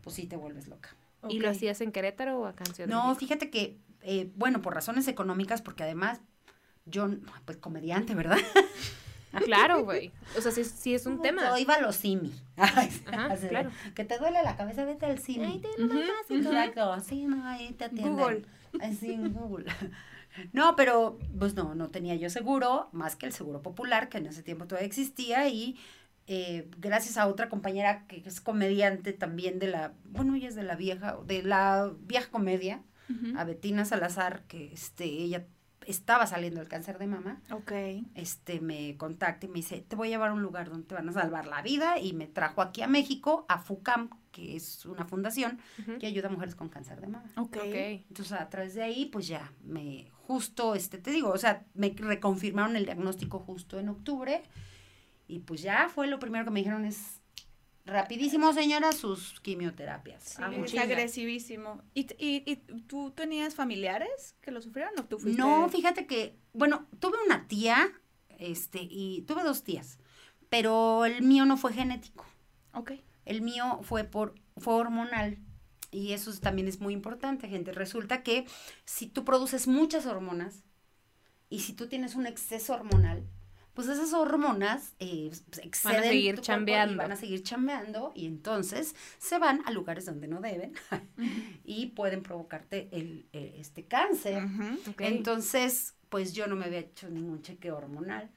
[0.04, 0.96] pues sí te vuelves loca.
[1.30, 4.62] ¿Y lo hacías en Querétaro o acá en Ciudad de No, fíjate que, eh, bueno,
[4.62, 6.20] por razones económicas, porque además
[6.86, 7.08] yo,
[7.46, 8.38] pues comediante, ¿verdad?
[9.46, 10.12] Claro, güey.
[10.38, 11.50] O sea, sí, sí es un tema.
[11.50, 12.32] Soy valosimi.
[12.56, 13.72] Ay, Ajá, así de, claro.
[13.96, 15.48] Que te duele la cabeza, vete al cine.
[15.48, 16.46] Ay, te lo más fácil.
[16.46, 18.16] Exacto, sí, no, ahí te atienden.
[18.16, 18.46] Google.
[18.80, 19.66] Así en Google.
[20.52, 24.26] No, pero pues no, no tenía yo seguro, más que el seguro popular, que en
[24.26, 25.78] ese tiempo todavía existía, y
[26.28, 30.64] eh, gracias a otra compañera que es comediante también de la, bueno, ella es de
[30.64, 33.38] la vieja, de la vieja comedia, Ujú.
[33.38, 35.46] a Betina Salazar, que este, ella
[35.86, 37.74] estaba saliendo del cáncer de mama, Ok.
[38.16, 40.96] este, me contacta y me dice, te voy a llevar a un lugar donde te
[40.96, 44.86] van a salvar la vida, y me trajo aquí a México, a FUCAM, que es
[44.86, 46.00] una fundación Ujú.
[46.00, 47.30] que ayuda a mujeres con cáncer de mama.
[47.36, 47.58] Ok.
[47.58, 47.76] Ok.
[47.76, 51.90] Entonces, a través de ahí, pues ya, me, justo, este, te digo, o sea, me
[51.90, 54.42] reconfirmaron el diagnóstico justo en octubre,
[55.36, 57.20] y pues ya fue lo primero que me dijeron es,
[57.86, 60.24] rapidísimo, señora, sus quimioterapias.
[60.24, 61.82] Sí, Ah, es agresivísimo.
[61.94, 62.56] ¿Y, y, y
[62.88, 65.42] tú tenías familiares que lo sufrieron o tú fuiste?
[65.42, 67.92] No, fíjate que, bueno, tuve una tía,
[68.40, 70.00] este, y tuve dos tías,
[70.50, 72.26] pero el mío no fue genético.
[72.74, 72.94] Ok.
[73.26, 75.40] El mío fue por fue hormonal.
[75.92, 77.72] Y eso es- también es muy importante, gente.
[77.72, 78.46] Resulta que
[78.86, 80.64] si tú produces muchas hormonas
[81.50, 83.24] y si tú tienes un exceso hormonal,
[83.74, 86.94] pues esas hormonas eh, exceden seguir tu cuerpo chambeando.
[86.94, 90.74] y van a seguir chambeando y entonces se van a lugares donde no deben
[91.64, 94.44] y pueden provocarte el, eh, este cáncer.
[95.00, 98.30] Entonces, pues yo no me había hecho ningún chequeo hormonal.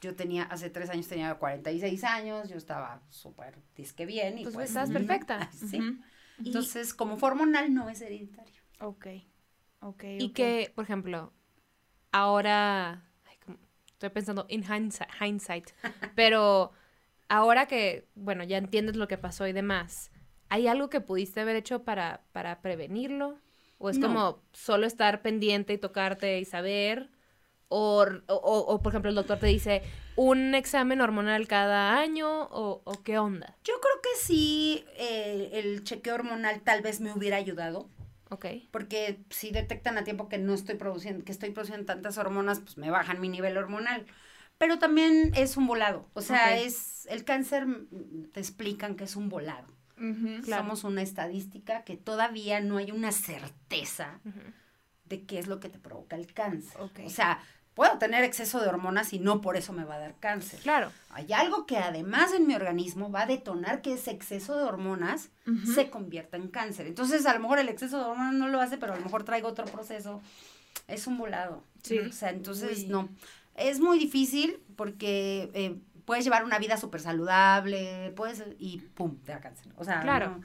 [0.00, 4.38] Yo tenía, hace tres años tenía 46 años, yo estaba súper disque bien.
[4.38, 5.50] Y Pues, pues, estás mm, perfecta.
[5.70, 5.80] Sí.
[6.44, 8.60] Entonces, como fue hormonal, no es hereditario.
[8.80, 9.06] Ok.
[9.80, 10.04] Ok.
[10.18, 11.32] Y que, por ejemplo,
[12.10, 13.11] ahora, como-
[14.02, 15.70] estoy pensando en hindsight, hindsight,
[16.16, 16.72] pero
[17.28, 20.10] ahora que, bueno, ya entiendes lo que pasó y demás,
[20.48, 23.38] ¿hay algo que pudiste haber hecho para, para prevenirlo?
[23.78, 24.08] ¿O es No.
[24.08, 27.10] como solo estar pendiente y tocarte y saber?
[27.68, 29.82] O, o, o, por ejemplo, el doctor te dice
[30.14, 33.56] un examen hormonal cada año o, o qué onda?
[33.64, 37.88] Yo creo que sí, eh, el chequeo hormonal tal vez me hubiera ayudado,
[38.32, 38.46] Ok.
[38.70, 42.78] porque si detectan a tiempo que no estoy produciendo, que estoy produciendo tantas hormonas, pues
[42.78, 44.06] me bajan mi nivel hormonal.
[44.56, 49.16] Pero también es un volado, o sea, es el cáncer, mm, te explican que es
[49.16, 49.66] un volado.
[49.98, 50.42] Ujú.
[50.44, 50.62] Claro.
[50.62, 54.20] Somos una estadística que todavía no hay una certeza
[55.04, 56.80] de qué es lo que te provoca el cáncer.
[56.80, 57.00] Ok.
[57.04, 57.42] O sea,
[57.74, 60.60] puedo tener exceso de hormonas y no por eso me va a dar cáncer.
[60.60, 60.92] Claro.
[61.10, 65.30] Hay algo que además en mi organismo va a detonar que ese exceso de hormonas
[65.74, 66.86] se convierta en cáncer.
[66.86, 69.24] Entonces, a lo mejor el exceso de hormonas no lo hace, pero a lo mejor
[69.24, 70.20] traigo otro proceso.
[70.88, 71.62] Es un volado.
[71.82, 71.98] Sí.
[71.98, 72.86] O sea, entonces Uy.
[72.88, 73.08] no.
[73.54, 79.32] Es muy difícil porque eh, puedes llevar una vida súper saludable, puedes, y pum, te
[79.32, 79.72] da cáncer.
[79.76, 80.30] O sea, Claro.
[80.38, 80.44] no-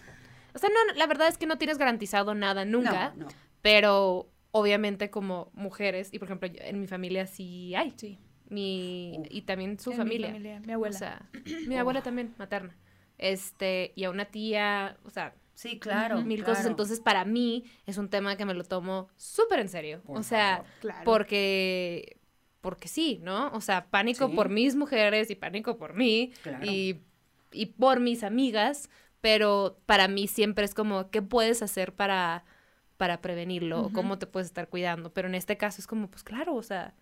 [0.53, 3.13] O sea, no, la verdad es que no tienes garantizado nada nunca.
[3.15, 3.27] No, no.
[3.61, 8.17] Pero obviamente como mujeres, y por ejemplo yo- en mi familia sí hay, Sí.
[8.49, 10.27] mi, y también su En mi familia.
[10.27, 10.95] familia, mi abuela.
[10.95, 11.29] O sea,
[11.67, 12.75] mi abuela también, materna.
[13.17, 16.21] Este, y a una tía, o sea, Sí, claro.
[16.21, 16.51] mil claro.
[16.53, 16.67] cosas.
[16.67, 20.01] Entonces, para mí es un tema que me lo tomo súper en serio.
[20.05, 21.01] Por o sea, claro.
[21.03, 22.17] porque,
[22.61, 23.49] porque sí, ¿no?
[23.53, 24.35] O sea, pánico Sí.
[24.35, 26.63] por mis mujeres y pánico por mí Claro.
[26.65, 27.01] y,
[27.51, 28.89] y por mis amigas,
[29.19, 32.45] pero para mí siempre es como, ¿qué puedes hacer para,
[32.97, 33.81] para prevenirlo?
[33.85, 33.93] o.
[33.93, 35.13] ¿Cómo te puedes estar cuidando?
[35.13, 36.93] Pero en este caso es como, pues claro, o sea,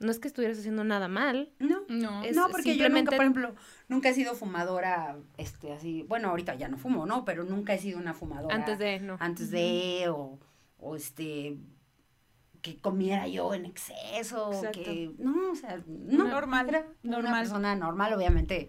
[0.00, 1.52] no es que estuvieras haciendo nada mal.
[1.58, 1.80] No.
[1.88, 2.22] No.
[2.22, 3.54] Es- no, porque yo simplemente- nunca, por ejemplo,
[3.88, 7.24] nunca he sido fumadora, este, así, bueno, ahorita ya no fumo, ¿no?
[7.24, 8.54] Pero nunca he sido una fumadora.
[8.54, 9.16] Antes de, no.
[9.20, 10.38] Antes de, o,
[10.78, 11.58] o este,
[12.62, 14.82] que comiera yo en exceso, Exacto.
[14.82, 16.24] que, no, o sea, no.
[16.28, 17.40] Normal, Era una normal.
[17.40, 18.68] persona normal, obviamente,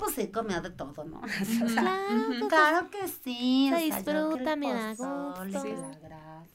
[0.00, 1.20] pues sí, comía de todo, ¿no?
[1.64, 2.48] O sea, Ujú.
[2.48, 3.68] claro que sí.
[3.70, 5.62] Se o sea, yo disfruta, me da gusto.
[5.62, 5.68] Sí.
[5.68, 6.46] la grasa.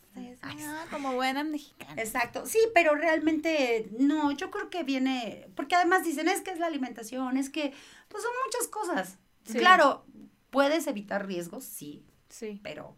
[0.41, 2.01] Ay, ah, como buena mexicana.
[2.01, 6.59] Exacto, sí, pero realmente no, yo creo que viene, porque además dicen, es que es
[6.59, 7.73] la alimentación, es que,
[8.07, 9.17] pues son muchas cosas.
[9.45, 9.57] Sí.
[9.57, 10.05] Claro,
[10.49, 12.59] puedes evitar riesgos, sí, Sí.
[12.63, 12.95] pero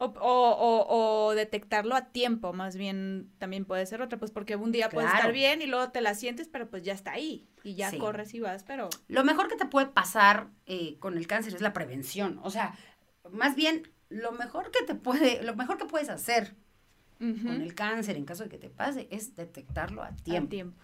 [0.00, 4.54] O, o, o, o detectarlo a tiempo, más bien también puede ser otra, pues porque
[4.54, 5.24] un día puedes Claro.
[5.24, 7.98] estar bien y luego te la sientes, pero pues ya está ahí y ya Sí.
[7.98, 11.60] corres y vas, pero lo mejor que te puede pasar eh, con el cáncer es
[11.60, 12.38] la prevención.
[12.44, 12.74] O sea,
[13.32, 16.54] más bien, lo mejor que te puede, lo mejor que puedes hacer
[17.18, 20.76] con el cáncer en caso de que te pase es detectarlo a a tiempo.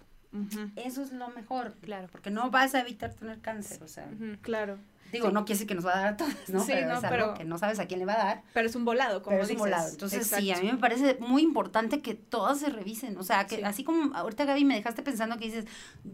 [0.74, 2.08] Eso es lo mejor, Claro.
[2.10, 4.10] porque no vas a evitar tener cáncer, o sea.
[4.42, 4.78] Claro,
[5.12, 5.32] digo, Sí.
[5.34, 6.60] no quiere decir que nos va a dar a todos, ¿no?
[6.60, 8.42] Sí, pero no, es algo pero- que no sabes a quién le va a dar.
[8.52, 9.88] pero es un volado, como pero es un volado.
[9.88, 13.16] Entonces, sí, a mí me parece muy importante que todas se revisen.
[13.18, 13.62] O sea, que Sí.
[13.62, 15.64] así como ahorita Gaby me dejaste pensando que dices,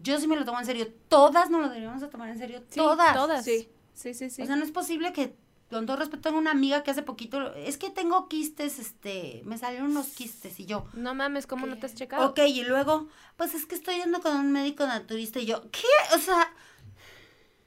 [0.03, 2.59] yo sí me lo tomo en serio, todas nos lo deberíamos de tomar en serio,
[2.69, 3.13] Sí, todas.
[3.15, 3.43] todas.
[3.45, 4.41] Sí, sí, sí, sí.
[4.41, 5.35] O sea, no es posible que,
[5.69, 9.57] con todo respeto, tengo una amiga que hace poquito, es que tengo quistes, este, me
[9.57, 12.27] salieron unos quistes y yo, No mames, ¿cómo no te has checado?
[12.27, 15.87] ok, y luego, pues es que estoy yendo con un médico naturista y yo, ¿qué?
[16.13, 16.51] O sea,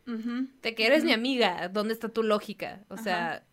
[0.07, 2.85] Ujú, De que eres mi amiga, ¿dónde está tu lógica?
[2.89, 3.45] O sea,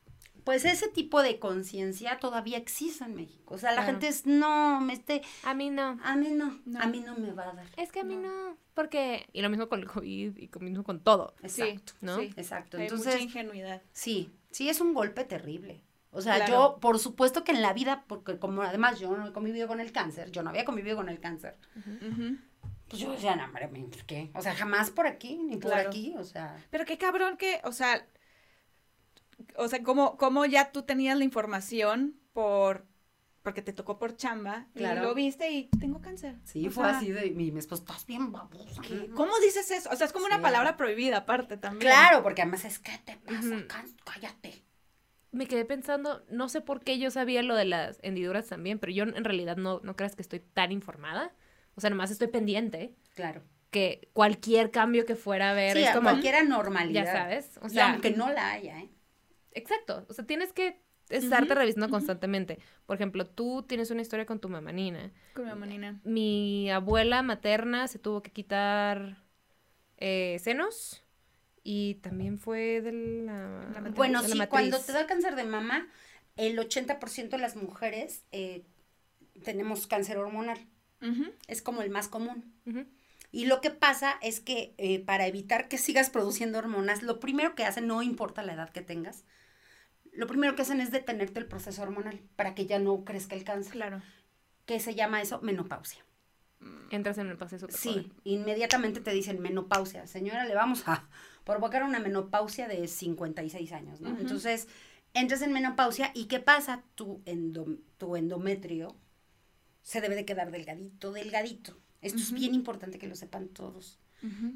[0.44, 3.54] pues ese tipo de conciencia todavía existe en México.
[3.54, 3.92] O sea, la Claro.
[3.94, 6.00] gente es, no, me esté, A mí no.
[6.04, 6.80] a mí no, No.
[6.82, 7.68] a mí no me va a dar.
[7.78, 8.22] Es que a mí No.
[8.50, 8.58] no.
[8.74, 9.28] Porque.
[9.34, 11.36] Y lo mismo con el COVID y lo mismo con todo.
[11.44, 12.18] Exacto, ¿no?
[12.18, 12.32] Sí.
[12.38, 12.78] exacto.
[12.78, 13.82] Hay Entonces, mucha ingenuidad.
[13.92, 15.84] sí, sí es un golpe terrible.
[16.14, 16.52] O sea, Claro.
[16.52, 19.80] yo, por supuesto que en la vida, porque como además yo no he convivido con
[19.80, 21.56] el cáncer, yo no había convivido con el cáncer.
[22.92, 24.32] Pues yo decía, no, hombre, pues, ¿qué?
[24.36, 25.88] O sea, jamás por aquí, ni por Claro.
[25.90, 28.06] aquí, o sea, Pero qué cabrón que, o sea,
[29.58, 32.86] o sea, como, como ya tú tenías la información por,
[33.44, 35.02] porque te tocó por chamba, Claro.
[35.02, 36.36] y lo viste y tengo cáncer.
[36.44, 38.82] sí, O fue sea, así de, mi, mi esposo, estás bien babosa.
[38.82, 39.08] ¿qué?
[39.08, 39.16] ¿no?".
[39.16, 39.90] ¿Cómo dices eso?
[39.92, 41.90] O sea, es como una palabra prohibida aparte también.
[41.92, 43.66] Claro, porque además es, ¿qué te pasa?
[44.04, 44.64] Cállate.
[45.32, 48.92] Me quedé pensando, no sé por qué yo sabía lo de las hendiduras también, pero
[48.92, 51.34] yo en realidad no, no creas que estoy tan informada.
[51.76, 53.42] O sea, nomás estoy pendiente Claro.
[53.72, 57.06] que cualquier cambio que fuera a ver Sí, es como, cualquier anormalidad.
[57.06, 57.58] ya sabes.
[57.62, 58.90] O Y sea, aunque no la haya, ¿eh?
[59.54, 60.06] exacto.
[60.10, 62.60] O sea, tienes que estarte Ujú, revisando constantemente.
[62.86, 65.12] Por ejemplo, tú tienes una historia con tu mamá Nina.
[65.34, 66.00] Con mi manina.
[66.04, 69.18] Mi abuela materna se tuvo que quitar
[69.98, 71.04] eh, senos
[71.64, 72.92] y también fue de
[73.26, 73.92] la.
[73.96, 74.50] Bueno, de la sí, matriz.
[74.50, 75.88] cuando te da cáncer de mama,
[76.38, 78.66] el 80% de las mujeres eh,
[79.44, 80.60] tenemos cáncer hormonal.
[81.48, 82.54] Es como el más común.
[83.32, 87.56] Y lo que pasa es que eh, para evitar que sigas produciendo hormonas, lo primero
[87.56, 89.24] que hacen, no importa la edad que tengas,
[90.12, 93.44] lo primero que hacen es detenerte el proceso hormonal para que ya no crezca el
[93.46, 93.72] cáncer.
[93.74, 94.02] Claro.
[94.66, 95.40] ¿Qué se llama eso?
[95.42, 96.04] Menopausia.
[96.92, 100.06] Entras en el súper Sí, inmediatamente te dicen menopausia.
[100.08, 101.08] Señora, le vamos a
[101.46, 104.10] provocar una menopausia de 56 años, ¿no?
[104.12, 104.20] Ujú.
[104.22, 104.68] Entonces,
[105.14, 106.84] entras en menopausia y ¿qué pasa?
[106.96, 108.96] Tu, endo- tu endometrio
[109.82, 111.78] se debe de quedar delgadito, delgadito.
[112.02, 114.00] Esto es bien importante que lo sepan todos.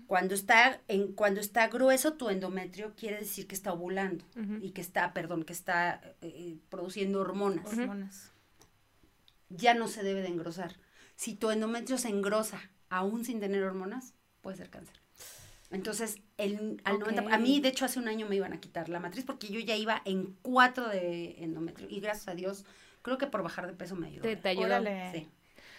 [0.06, 4.24] Cuando está, en, cuando está grueso tu endometrio, quiere decir que está ovulando
[4.62, 7.66] y que está, perdón, que está eh, produciendo hormonas.
[7.66, 8.32] Hormonas.
[9.50, 10.78] Ya no se debe de engrosar.
[11.16, 12.60] Si tu endometrio se engrosa
[12.90, 15.00] aún sin tener hormonas, puede ser cáncer.
[15.72, 17.12] Entonces, el, al Ok.
[17.12, 19.48] 90 a mí, de hecho, hace un año me iban a quitar la matriz porque
[19.48, 21.88] yo ya iba en cuatro de endometrio.
[21.90, 22.66] Y gracias a Dios,
[23.06, 24.24] creo que por bajar de peso me ayudó.
[24.24, 24.66] Te, te ayudó.
[24.66, 25.12] Órale.
[25.14, 25.30] Sí.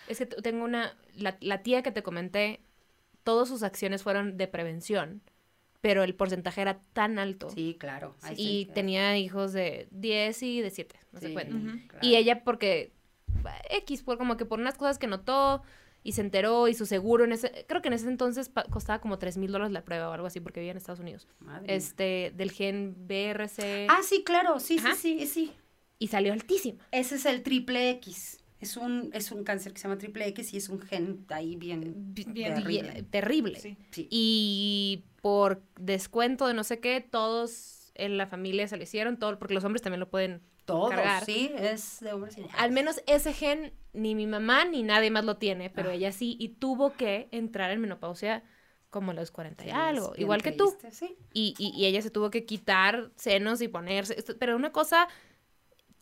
[0.06, 2.60] Es que tengo una, la, la tía que te comenté,
[3.24, 5.22] todas sus acciones fueron de prevención,
[5.80, 7.50] pero el porcentaje era tan alto.
[7.50, 8.14] Sí, claro.
[8.30, 11.56] y sí, tenía hijos de 10 y de 7, no se cuenta.
[11.88, 12.06] Claro.
[12.06, 12.92] Y ella porque,
[13.70, 15.62] X, por como que por unas cosas que notó
[16.04, 19.18] y se enteró y su seguro en ese, creo que en ese entonces costaba como
[19.18, 21.26] 3 mil dólares la prueba o algo así porque vivía en Estados Unidos.
[21.40, 21.74] Madre mía.
[21.74, 24.94] Este, del gen BRC Ah, sí, claro, sí, Ajá.
[24.94, 25.52] sí, sí, sí.
[25.98, 26.86] Y salió altísima.
[26.92, 28.38] Ese es el triple X.
[28.60, 31.56] Es un, es un cáncer que se llama triple X y es un gen ahí
[31.56, 32.92] bien, Bien terrible.
[32.92, 33.60] Bien- terrible.
[33.60, 33.76] Sí.
[33.90, 34.08] Sí.
[34.10, 39.38] Y por descuento de no sé qué, todos en la familia se le hicieron, todo,
[39.38, 40.40] porque los hombres también lo pueden.
[40.64, 41.24] Todos, cargar.
[41.24, 42.60] sí, es de hombres y mujeres.
[42.60, 45.94] Al menos ese gen ni mi mamá ni nadie más lo tiene, pero Ah.
[45.94, 48.42] ella sí, y tuvo que entrar en menopausia
[48.90, 50.74] como a los 40 y Sí, algo, igual que tú.
[50.90, 51.16] Sí.
[51.32, 55.06] Y, y, y ella se tuvo que quitar senos y ponerse, esto- pero una cosa,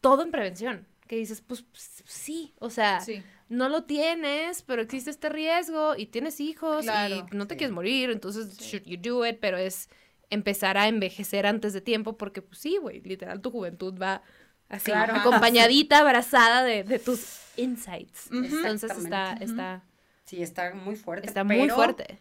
[0.04, 1.64] todo en prevención, que dices, pues
[2.04, 3.22] sí, o sea, Sí.
[3.48, 7.58] no lo tienes, pero existe este riesgo y tienes hijos Claro, y no te sí.
[7.58, 8.64] quieres morir, entonces Sí.
[8.78, 9.88] should you do it, pero es
[10.30, 14.22] empezar a envejecer antes de tiempo porque pues sí, güey, literal tu juventud va
[14.68, 15.14] así, Claro.
[15.16, 18.28] acompañadita, abrazada de, de tus insights.
[18.30, 19.84] Entonces está, está,
[20.26, 21.26] Sí, está muy fuerte.
[21.28, 22.18] está muy fuerte.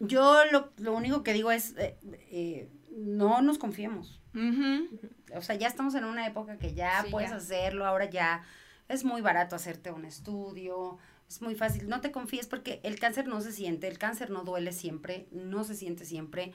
[0.00, 1.96] Yo lo, lo único que digo es, eh,
[2.30, 4.20] eh, no nos confiemos.
[4.38, 4.98] Ujú.
[5.36, 7.36] O sea, ya estamos en una época que ya Sí, puedes ya.
[7.36, 8.42] hacerlo, ahora ya
[8.88, 11.88] es muy barato hacerte un estudio, es muy fácil.
[11.88, 15.64] No te confíes porque el cáncer no se siente, el cáncer no duele siempre, no
[15.64, 16.52] se siente siempre.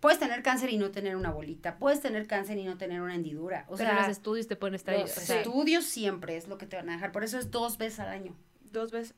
[0.00, 3.14] Puedes tener cáncer y no tener una bolita, puedes tener cáncer y no tener una
[3.16, 3.64] hendidura.
[3.68, 5.00] O pero sea, los estudios te pueden estar ahí.
[5.02, 7.10] los sea, estudios siempre es lo que te van a dejar.
[7.12, 8.36] Por eso es dos veces al año.
[8.70, 9.14] Dos veces.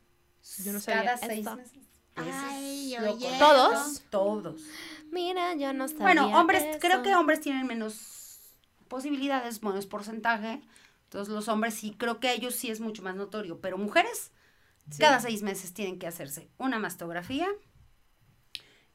[0.65, 1.57] Yo no sabía Cada seis esto.
[1.57, 1.90] meses.
[2.29, 2.97] Ay.
[3.39, 4.03] ¿Todos?
[4.11, 4.61] Todos.
[5.11, 8.39] Mira, yo no sabía Bueno, hombres, creo que hombres tienen menos
[8.89, 10.61] posibilidades, menos porcentaje.
[11.05, 14.31] Entonces los hombres sí, creo que ellos sí es mucho más notorio, pero mujeres
[14.91, 14.99] Sí.
[15.01, 17.47] cada seis meses tienen que hacerse una mastografía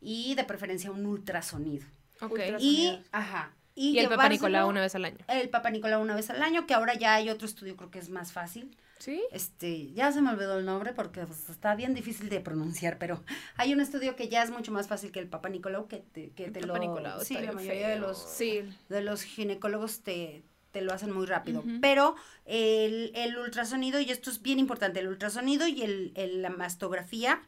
[0.01, 1.85] y de preferencia un ultrasonido.
[2.21, 2.39] Ok.
[2.59, 3.53] Y, ajá.
[3.75, 5.17] Y el papá llevárselo- Nicolau una vez al año.
[5.27, 7.99] El papá Nicolau una vez al año, que ahora ya hay otro estudio, creo que
[7.99, 8.77] es más fácil.
[8.99, 9.21] ¿Sí?
[9.31, 13.23] Este, ya se me olvidó el nombre porque pues, está bien difícil de pronunciar, pero
[13.57, 16.31] hay un estudio que ya es mucho más fácil que el Papa Nicolau, que te,
[16.31, 16.79] que El te Papa lo...
[16.79, 18.61] Nicolau sí, la mayoría de los, Sí.
[18.89, 21.63] de los ginecólogos te, te lo hacen muy rápido.
[21.81, 22.15] Pero
[22.45, 27.41] el, el ultrasonido, y esto es bien importante, el ultrasonido y el, el- la mastografía,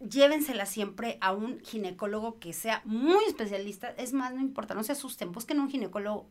[0.00, 3.88] llévensela siempre a un ginecólogo que sea muy especialista.
[3.90, 6.30] Es más, no importa, no se asusten, busquen un ginecólogo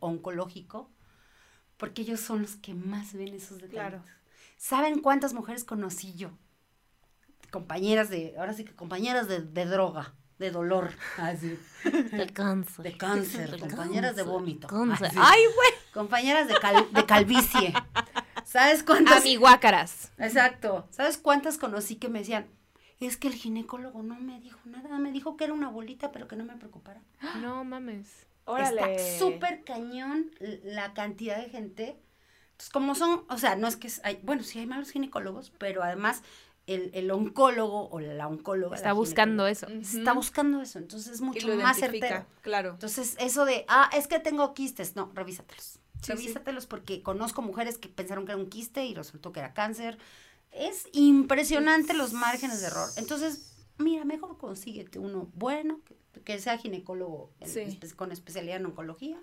[0.00, 0.90] oncológico,
[1.80, 3.72] porque ellos son los que más ven esos detalles.
[3.72, 4.02] Claro.
[4.58, 6.30] ¿Saben cuántas mujeres conocí yo?
[7.50, 11.58] Compañeras de, ahora sí que compañeras de, de droga, de dolor, así,
[12.12, 12.84] De cáncer.
[12.84, 14.68] de cáncer, compañeras de vómito.
[14.68, 15.16] así.
[15.18, 15.70] Ay, güey.
[15.92, 17.72] Compañeras de, cal- de calvicie.
[18.44, 19.22] ¿Sabes cuántas?
[19.22, 20.12] Amiguácaras.
[20.18, 20.86] Exacto.
[20.90, 22.46] ¿Sabes cuántas conocí que me decían,
[23.00, 26.28] es que el ginecólogo no me dijo nada, me dijo que era una bolita, pero
[26.28, 27.00] que no me preocupara?
[27.40, 28.26] No mames.
[28.50, 28.96] Órale.
[28.96, 30.30] Está súper cañón
[30.64, 32.00] la cantidad de gente.
[32.52, 35.82] Entonces, como son, o sea, no es que, hay, bueno, sí hay malos ginecólogos, pero
[35.82, 36.22] además
[36.66, 38.76] el, el oncólogo o la oncóloga.
[38.76, 39.66] Está la buscando eso.
[39.66, 42.26] Está buscando eso, entonces es Y mucho lo más certero.
[42.42, 42.70] Claro.
[42.70, 45.64] Entonces, eso de, ah, es que tengo quistes, no, revísatelos.
[45.64, 46.12] Sí, sí.
[46.12, 49.98] revísatelos porque conozco mujeres que pensaron que era un quiste y resultó que era cáncer.
[50.52, 52.88] Es impresionante los márgenes de error.
[52.96, 57.78] Entonces, mira, mejor consíguete uno bueno, que, que sea ginecólogo Sí.
[57.96, 59.18] con especialidad en oncología.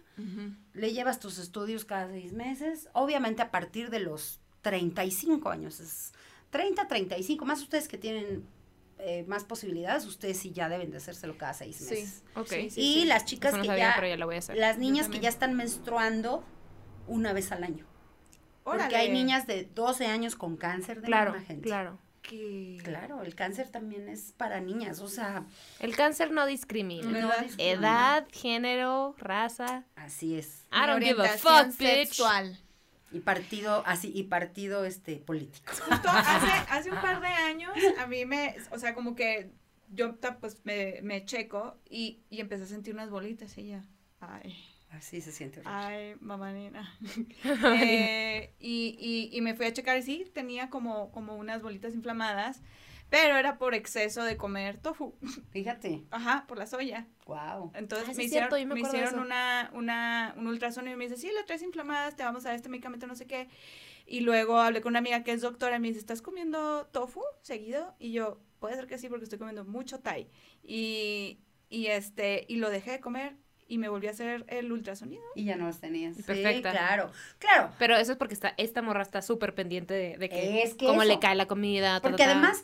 [0.73, 5.79] Le llevas tus estudios cada seis meses, obviamente a partir de los 35 años.
[5.79, 6.13] Es
[6.49, 8.45] 30, 35, más ustedes que tienen
[8.99, 11.83] eh, más posibilidades, ustedes sí ya deben de hacérselo cada seis Sí.
[11.93, 12.23] meses.
[12.35, 12.47] Ok.
[12.47, 14.57] Sí, sí, y las chicas no que sabía, ya, pero ya la voy a hacer.
[14.57, 16.43] las niñas que ya están menstruando
[17.07, 17.85] una vez al año.
[18.63, 21.61] Porque hay niñas de 12 años con cáncer de Claro, mama, gente.
[21.61, 21.99] claro.
[22.27, 25.45] Que- Claro, el cáncer también es para niñas, o sea,
[25.79, 27.07] El cáncer no discrimina.
[27.09, 27.63] No discrimina.
[27.79, 29.85] Edad, género, raza.
[29.95, 30.67] así es.
[30.71, 31.87] I don't give a Orientación fuck, bitch.
[32.07, 32.59] sexual.
[33.11, 35.71] Y partido, así, y partido este político.
[35.71, 39.49] Justo hace, hace un par de años, a mí me, o sea, como que
[39.93, 43.83] yo pues me, me checo y, y empecé a sentir unas bolitas y ya.
[44.19, 44.53] Ay,
[44.89, 45.59] Así se siente.
[45.59, 45.77] horrible.
[45.77, 46.97] ay, mamá nena.
[47.67, 51.93] Eh, y, y, y me fui a checar y sí, tenía como, como unas bolitas
[51.93, 52.61] inflamadas,
[53.09, 55.13] pero era por exceso de comer tofu.
[55.51, 57.07] Fíjate, Ajá, por la soya.
[57.25, 57.71] wow.
[57.73, 61.17] Entonces Ah, me hicieron, cierto, me me hicieron una, una, un ultrasonido y me dice,
[61.17, 63.49] sí, la traes inflamadas, te vamos a dar este medicamento, no sé qué.
[64.05, 67.21] Y luego hablé con una amiga que es doctora y me dice, ¿estás comiendo tofu
[67.41, 67.95] seguido?
[67.99, 70.29] Y yo, puede ser que sí, porque estoy comiendo mucho Thai.
[70.63, 73.37] Y, y este, y lo dejé de comer
[73.67, 75.23] y me volví a hacer el ultrasonido.
[75.35, 76.15] Y ya no los tenías.
[76.15, 76.71] Sí, Perfecta.
[76.71, 77.11] claro.
[77.39, 80.73] Claro, Pero eso es porque está, esta morra está súper pendiente de, de que, Es
[80.75, 81.11] que cómo eso.
[81.11, 81.95] le cae la comida.
[81.95, 82.31] ta, ta, porque ta.
[82.31, 82.63] además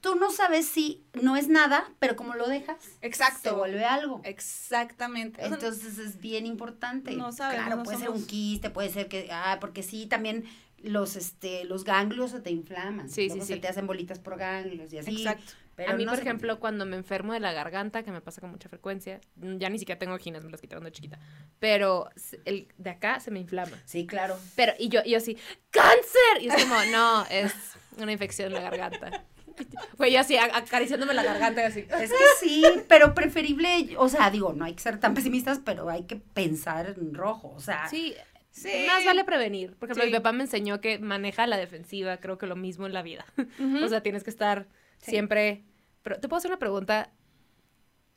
[0.00, 3.50] tú no sabes si no es nada, pero como lo dejas, Exacto.
[3.50, 4.20] se vuelve algo.
[4.24, 5.44] Exactamente.
[5.44, 7.14] Entonces es bien importante.
[7.16, 10.44] No sabemos, Claro, no puede ser un quiste, puede ser que, ah, porque sí, también
[10.78, 13.08] los, este, los ganglios se te inflaman.
[13.08, 13.60] Sí, sí, Luego se sí.
[13.60, 15.16] te hacen bolitas por ganglios y así.
[15.18, 15.52] Exacto.
[15.76, 18.20] Pero a mí, no por se- ejemplo, cuando me enfermo de la garganta, que me
[18.20, 21.18] pasa con mucha frecuencia, mm, ya ni siquiera tengo ginas, me las quitaron de chiquita,
[21.58, 22.08] pero
[22.44, 23.76] el de acá se me inflama.
[23.86, 24.38] Sí, claro.
[24.56, 25.38] Pero, y yo, y yo así,
[25.70, 26.42] ¡cáncer!
[26.42, 27.52] Y es como, no, es
[27.96, 29.24] una infección en la garganta.
[29.96, 31.80] Fue yo así, acariciándome la garganta, así.
[31.80, 35.88] Es que sí, pero preferible, o sea, digo, no hay que ser tan pesimistas, pero
[35.90, 38.14] hay que pensar en rojo, o sea, Sí,
[38.52, 38.84] Sí.
[38.86, 39.74] más vale prevenir.
[39.76, 40.10] Por ejemplo, Sí.
[40.10, 43.24] mi papá me enseñó que maneja la defensiva, creo que lo mismo en la vida.
[43.84, 44.66] O sea, tienes que estar
[45.00, 45.12] Sí.
[45.12, 45.64] siempre...
[46.02, 47.12] Pero te puedo hacer una pregunta.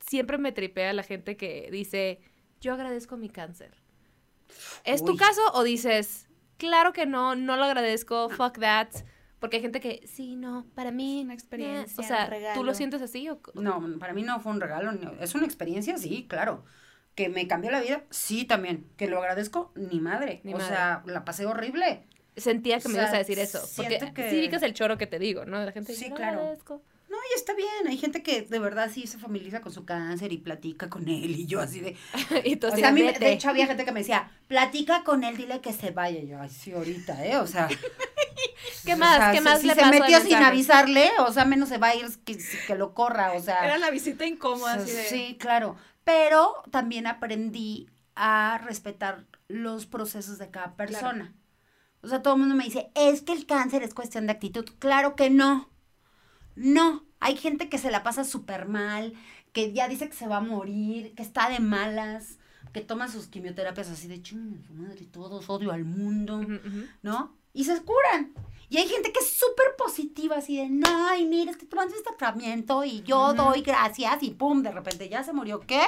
[0.00, 2.20] Siempre me tripea la gente que dice,
[2.60, 3.82] yo agradezco mi cáncer.
[4.84, 8.88] ¿Es tu caso o dices, claro que no, no lo agradezco, fuck that?
[9.38, 11.20] Porque hay gente que, sí, no, para mí...
[11.22, 12.04] una experiencia, eh".
[12.04, 12.60] O sea, un regalo.
[12.60, 13.40] ¿tú lo sientes así o...?
[13.54, 16.64] no, para mí no fue un regalo, no, es una experiencia, sí, claro.
[17.14, 18.90] Que me cambió la vida, sí, también.
[18.96, 20.40] Que lo agradezco, ni madre.
[20.42, 20.74] Ni o madre.
[20.74, 22.06] sea, la pasé horrible.
[22.36, 23.60] Sentía que O me sea, ibas a decir eso.
[23.76, 25.64] Porque que- sí es el choro que te digo, ¿no?
[25.64, 26.40] La gente Sí, "Yo lo claro.
[26.40, 26.82] agradezco".
[27.08, 27.86] No, y está bien.
[27.86, 31.30] Hay gente que de verdad sí se familiariza con su cáncer y platica con él.
[31.30, 31.96] Y yo así de.
[32.44, 35.22] y tú O sea, a mí, de hecho, había gente que me decía, platica con
[35.22, 36.18] él, dile que se vaya.
[36.20, 37.36] Y yo, ay, sí, ahorita, ¿eh?
[37.36, 37.68] O sea.
[38.84, 39.16] ¿Qué o más?
[39.16, 41.88] sea, ¿Qué más si le se pasó metió sin avisarle, o sea, menos se va
[41.88, 43.64] a ir que, que lo corra, o sea.
[43.64, 45.04] Era la visita incómoda, así de...
[45.04, 45.76] Sí, claro.
[46.04, 51.32] Pero también aprendí a respetar los procesos de cada persona.
[52.04, 54.64] O sea, todo el mundo me dice, es que el cáncer es cuestión de actitud.
[54.78, 55.70] Claro que no.
[56.54, 57.04] No.
[57.20, 59.14] Hay gente que se la pasa súper mal,
[59.52, 62.38] que ya dice que se va a morir, que está de malas,
[62.72, 66.44] que toma sus quimioterapias así de ching, su madre, todos odio al mundo.
[67.02, 67.34] ¿no?
[67.54, 68.34] Y se curan.
[68.68, 71.94] Y hay gente que es súper positiva, así de, no, ay, mira, es que tomaste
[71.96, 75.60] este tratamiento y yo doy gracias y pum, de repente ya se murió.
[75.60, 75.82] ¿Qué?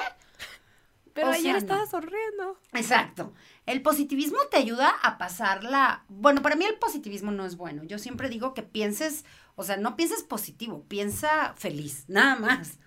[1.17, 1.59] Pero O ayer sea, no.
[1.59, 2.61] estaba sonriendo.
[2.75, 3.33] Exacto.
[3.65, 6.05] El positivismo te ayuda a pasarla.
[6.09, 7.83] Bueno, para mí el positivismo no es bueno.
[7.85, 12.79] Yo siempre digo que pienses, o sea, no pienses positivo, piensa feliz, nada más.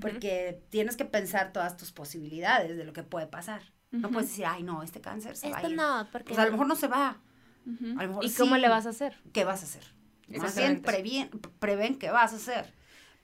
[0.00, 3.62] Porque tienes que pensar todas tus posibilidades de lo que puede pasar.
[3.90, 4.14] No Ujú.
[4.14, 5.76] puedes decir, ay, no, este cáncer se va a Esto ir.
[5.76, 6.28] no, porque...
[6.28, 7.20] Pues a lo mejor no se va.
[7.66, 7.98] Ujú.
[7.98, 8.60] A lo mejor ¿Y cómo sí.
[8.62, 9.20] le vas a hacer?
[9.34, 9.84] ¿Qué vas a hacer?
[10.28, 11.28] Más bien previen,
[11.58, 12.72] prevén qué vas a hacer.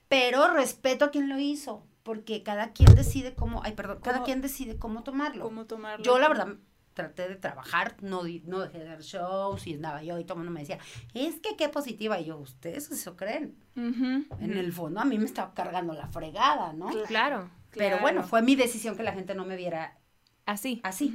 [0.09, 1.87] Pero respeto a quien lo hizo.
[2.03, 5.43] Porque cada quien decide cómo, ay, perdón, cada ¿Cómo- quien decide cómo tomarlo.
[5.43, 6.03] ¿Cómo tomarlo?
[6.03, 6.47] Yo, la verdad,
[6.93, 10.33] traté de trabajar, no, di- no dejé de dar shows y andaba yo y todo
[10.33, 10.79] el mundo me decía,
[11.13, 12.19] es que qué positiva.
[12.19, 13.57] Y yo, ustedes eso creen.
[13.75, 14.27] En
[14.57, 16.89] el fondo a mí me estaba cargando la fregada, ¿no?
[17.07, 17.49] Claro.
[17.71, 18.01] Pero Claro.
[18.01, 19.97] bueno, fue mi decisión que la gente no me viera
[20.45, 20.81] Así.
[20.83, 21.13] así.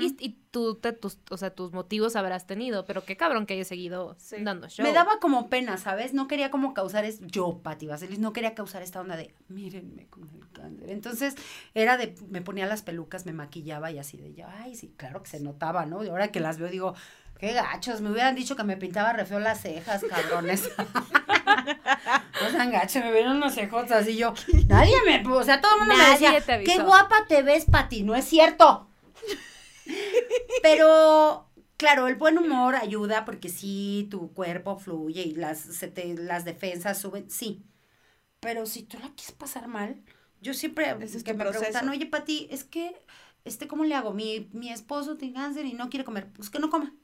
[0.00, 3.54] Y, y tú, te- tus, o sea, tus motivos habrás tenido, pero qué cabrón que
[3.54, 4.36] hayas seguido Sí.
[4.40, 4.84] dando show.
[4.86, 6.14] Me daba como pena, ¿sabes?
[6.14, 10.06] No quería como causar, es, yo, Pati Vaselis, no quería causar esta onda de, mírenme
[10.06, 10.90] con el cáncer.
[10.90, 11.34] Entonces,
[11.74, 15.22] era de, me ponía las pelucas, me maquillaba y así de, yo, ay, sí, claro
[15.22, 16.04] que se notaba, ¿no?
[16.04, 16.94] Y ahora que las veo digo,
[17.38, 20.70] qué gachos, me hubieran dicho que me pintaba re feo las cejas, cabrones.
[22.42, 24.34] no sean gachos, me vieron unas cejotas y yo,
[24.68, 28.14] nadie me, o sea, todo el mundo me decía, qué guapa te ves, Pati, no
[28.14, 28.88] es cierto.
[30.62, 36.14] Pero, claro, el buen humor ayuda porque sí, tu cuerpo fluye y las, se te,
[36.14, 37.64] las defensas suben, sí.
[38.40, 40.02] Pero si tú la quieres pasar mal,
[40.40, 41.90] yo siempre es que me preguntan, proceso.
[41.90, 43.00] oye, Pati, es que,
[43.44, 44.12] este, ¿cómo le hago?
[44.12, 46.28] Mi, mi esposo tiene cáncer y no quiere comer.
[46.32, 46.94] Pues que no coma.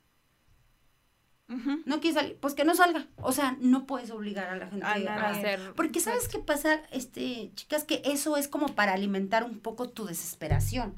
[1.86, 2.36] No quiere salir.
[2.36, 3.06] Pues que no salga.
[3.16, 5.72] O sea, no puedes obligar a la gente A a, hacer.
[5.74, 10.04] porque sabes qué pasa, este, chicas, que eso es como para alimentar un poco tu
[10.04, 10.94] desesperación.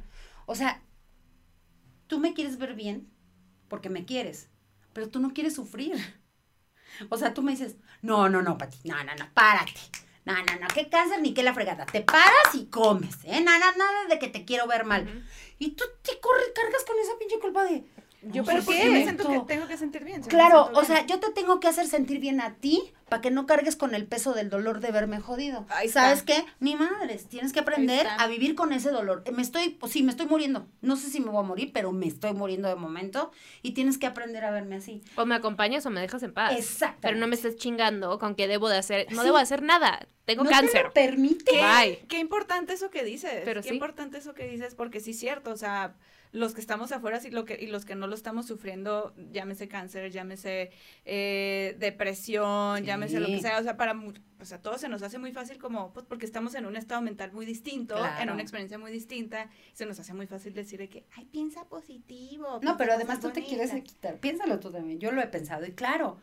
[0.46, 0.82] O sea,
[2.10, 3.08] tú me quieres ver bien
[3.68, 4.50] porque me quieres,
[4.92, 5.94] pero tú no quieres sufrir.
[7.08, 9.80] O sea, tú me dices, no, no, no, Pati, no, no, no, párate.
[10.24, 11.86] No, no, no, qué cáncer ni qué la fregada.
[11.86, 13.40] Te paras y comes, ¿eh?
[13.40, 15.24] Nada, nada de que te quiero ver mal.
[15.60, 17.84] Y tú te corres, cargas con esa pinche culpa de...
[18.22, 18.90] Yo, Pero ¿por ¿por qué?
[18.90, 20.22] me siento que tengo que sentir bien?
[20.22, 23.30] Si Claro, o sea, yo te tengo que hacer sentir bien a ti para que
[23.30, 25.66] no cargues con el peso del dolor de verme jodido.
[25.68, 26.04] Ahí está.
[26.04, 26.44] ¿Sabes qué?
[26.60, 29.22] Ni madres, tienes que aprender a vivir con ese dolor.
[29.32, 30.66] Me estoy, pues sí, me estoy muriendo.
[30.80, 33.98] No sé si me voy a morir, pero me estoy muriendo de momento y tienes
[33.98, 35.02] que aprender a verme así.
[35.16, 36.54] O me acompañas o me dejas en paz.
[36.56, 37.00] Exacto.
[37.02, 39.06] Pero no me estés chingando con que debo de hacer.
[39.10, 39.26] No Sí.
[39.26, 40.06] debo de hacer nada.
[40.24, 40.84] Tengo no Te cáncer.
[40.84, 41.50] lo permite.
[41.52, 42.04] Bye.
[42.08, 43.42] Qué importante eso que dices.
[43.44, 43.74] Pero qué sí.
[43.74, 45.96] importante eso que dices, porque sí es cierto, o sea,
[46.32, 49.66] los que estamos afuera sí, lo que, y los que no lo estamos sufriendo, llámese
[49.66, 50.70] cáncer, llámese
[51.04, 55.02] eh, depresión, llámese lo que sea, o sea, para mu- o sea, todo se nos
[55.02, 58.42] hace muy fácil como, pues porque estamos en un estado mental muy distinto, en una
[58.42, 62.46] experiencia muy distinta, se nos hace muy fácil decir de que, ay, piensa positivo.
[62.46, 63.92] No, piensa pero además tú te quieres bonitas".
[63.92, 64.18] quitar.
[64.18, 64.98] Piénsalo tú también.
[64.98, 66.18] Yo lo he pensado y claro,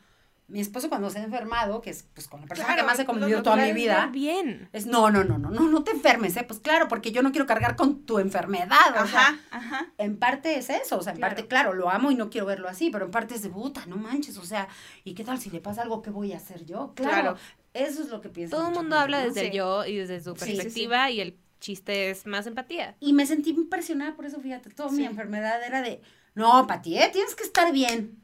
[0.50, 3.00] mi esposo cuando se ha enfermado, que es pues con la persona Claro, que más
[3.00, 4.08] he convivido toda mi vida.
[4.14, 4.70] Bien.
[4.72, 6.46] Es no, no, no, no, no, no te enfermes, ¿eh?
[6.48, 9.02] Pues claro, porque yo no quiero cargar con tu enfermedad.
[9.04, 9.88] O sea, Ajá, ajá.
[9.98, 11.36] en parte es eso, o sea, en Claro.
[11.36, 13.86] parte, claro, lo amo y no quiero verlo así, pero en parte es de puta,
[13.88, 14.70] no manches, o sea,
[15.04, 16.02] ¿y qué tal si le pasa algo?
[16.02, 16.94] ¿Qué voy a hacer yo?
[16.96, 17.38] Claro, Claro.
[17.74, 18.56] eso es lo que pienso.
[18.56, 20.56] Todo el mundo habla desde el yo y desde su Sí, sí, sí.
[20.56, 22.96] perspectiva y el chiste es más empatía.
[23.02, 26.02] Y me sentí impresionada por eso, fíjate, toda mi enfermedad era de,
[26.36, 27.10] no, Pati, ¿eh?
[27.12, 28.18] tienes que estar bien.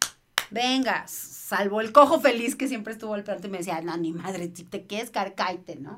[0.53, 4.13] Venga, salvo el cojo feliz que siempre estuvo al planto y me decía, no, ni
[4.13, 5.97] madre, si te quieres caer, cáete, ¿no?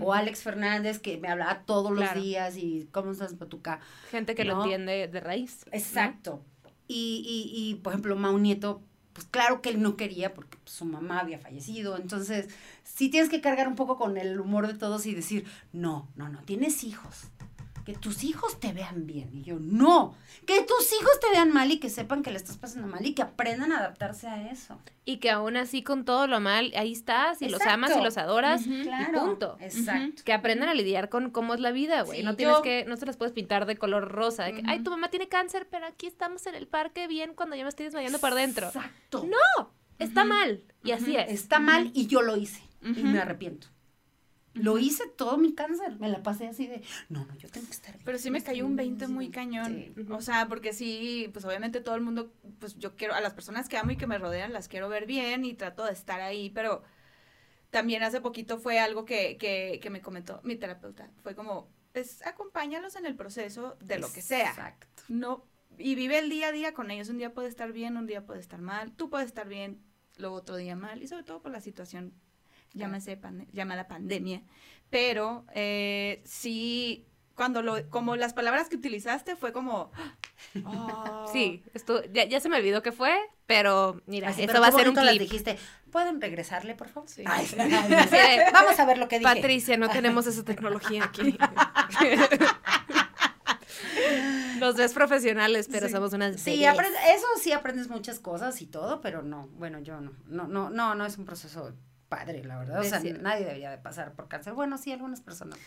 [0.00, 3.80] O Alex Fernández que me hablaba todos los días y cómo estás, Patuca.
[4.10, 5.64] Gente que lo entiende de raíz.
[5.66, 5.76] ¿no?
[5.76, 6.42] Exacto.
[6.88, 8.80] Y, y, y, por ejemplo, Mau Nieto,
[9.12, 11.96] pues claro que él no quería porque su mamá había fallecido.
[11.96, 12.48] Entonces,
[12.84, 16.28] sí tienes que cargar un poco con el humor de todos y decir, no, no,
[16.28, 17.28] no, tienes hijos.
[17.86, 19.30] Que tus hijos te vean bien.
[19.32, 22.56] Y yo, no, que tus hijos te vean mal y que sepan que le estás
[22.58, 24.76] pasando mal y que aprendan a adaptarse a eso.
[25.04, 28.18] Y que aún así con todo lo mal, ahí estás y los amas y los
[28.18, 28.66] adoras.
[28.66, 28.82] Ujú.
[28.82, 29.20] Claro.
[29.24, 29.56] punto.
[29.60, 30.22] Exacto.
[30.24, 32.18] Que aprendan a lidiar con cómo es la vida, güey.
[32.18, 34.42] Sí, no tienes yo- que, no se las puedes pintar de color rosa.
[34.46, 37.54] De que, ay, tu mamá tiene cáncer, pero aquí estamos en el parque bien cuando
[37.54, 38.66] ya me estoy desmayando por dentro.
[38.66, 39.24] Exacto.
[39.30, 39.70] No,
[40.00, 40.64] está mal.
[40.82, 41.30] Y así es.
[41.30, 42.62] Está mal y yo lo hice.
[42.82, 43.68] Y me arrepiento.
[44.56, 45.98] Lo hice todo mi cáncer.
[45.98, 48.04] Me la pasé así de, no, no, yo tengo que estar bien.
[48.04, 49.92] Pero sí me cayó un bien, 20 sí, muy cañón.
[49.94, 50.06] Sí.
[50.10, 53.68] O sea, porque sí, pues obviamente todo el mundo, pues yo quiero, a las personas
[53.68, 56.50] que amo y que me rodean, las quiero ver bien y trato de estar ahí,
[56.50, 56.82] pero
[57.70, 61.10] también hace poquito fue algo que, que, que me comentó mi terapeuta.
[61.22, 64.50] Fue como, pues acompáñalos en el proceso de lo que sea.
[64.50, 65.02] Exacto.
[65.08, 65.44] No,
[65.78, 67.08] y vive el día a día con ellos.
[67.08, 68.92] Un día puede estar bien, un día puede estar mal.
[68.92, 69.82] Tú puedes estar bien,
[70.16, 71.02] luego otro día mal.
[71.02, 72.14] Y sobre todo por la situación
[72.76, 74.42] llámese pande- llamada pandemia.
[74.90, 79.90] Pero eh, sí, cuando lo, como las palabras que utilizaste fue como...
[80.64, 83.12] oh, Sí, esto, ya, ya se me olvidó qué fue,
[83.46, 85.22] pero mira, Así, eso pero va a ser un bonito las clip.
[85.30, 85.58] dijiste,
[85.90, 87.08] ¿pueden regresarle, por favor?
[87.08, 87.24] Sí.
[87.26, 87.46] Ay,
[88.52, 89.34] vamos a ver lo que dije.
[89.34, 91.36] Patricia, no tenemos esa tecnología aquí.
[94.60, 95.92] Los ves profesionales, pero Sí.
[95.92, 100.12] somos unas Sí, eso sí aprendes muchas cosas y todo, pero no, bueno, yo no,
[100.26, 101.74] no, no, no, no es un proceso
[102.08, 102.80] padre, la verdad.
[102.80, 104.52] O sea, nadie debería de pasar por cáncer.
[104.54, 105.58] Bueno, sí, algunas personas.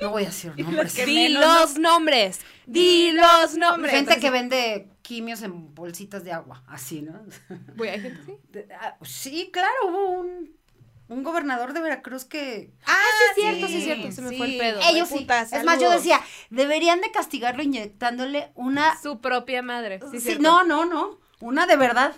[0.00, 0.94] No voy a decir nombres.
[0.94, 2.40] Di menos, los nombres.
[2.66, 3.94] Di los nombres.
[3.94, 7.20] Gente que vende quimios en bolsitas de agua, así, ¿no?
[7.78, 8.38] Gente.
[8.50, 10.56] De- ah, sí, claro, hubo un,
[11.08, 12.72] un gobernador de Veracruz que...
[12.86, 12.96] Ah,
[13.34, 14.80] sí, es cierto, sí, es cierto, se me fue el pedo.
[14.88, 15.20] Ellos sí.
[15.20, 16.20] puta, es más, yo decía,
[16.50, 19.00] deberían de castigarlo inyectándole una...
[19.00, 20.00] Su propia madre.
[20.18, 22.14] Sí, no, no, no, una de verdad.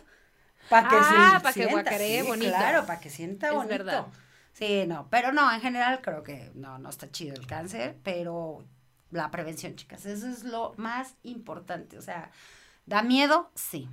[0.69, 2.51] Para que Ah, se pa' que sienta, guacaree sí, bonito.
[2.53, 3.71] Claro, para que sienta Es bonito.
[3.71, 4.07] verdad.
[4.53, 8.65] Sí, no, pero no, en general creo que no, no está chido el cáncer, pero
[9.11, 11.99] la prevención, chicas, eso es lo más importante.
[11.99, 12.31] O sea,
[12.87, 13.51] ¿da miedo?
[13.55, 13.89] Sí.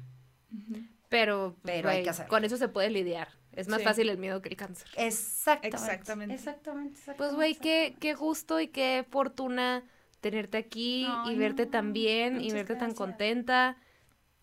[1.10, 2.30] Pero, Pero hay que hacerlo.
[2.30, 3.30] con eso se puede lidiar.
[3.52, 3.84] Es más Sí.
[3.86, 4.88] fácil el miedo que el cáncer.
[4.96, 5.68] Exactamente.
[5.76, 6.36] Exactamente.
[6.36, 6.94] Exactamente.
[6.96, 9.84] exactamente Pues, güey, qué, qué gusto y qué fortuna
[10.22, 13.76] tenerte aquí Ay, y verte no, tan bien y verte tan contenta.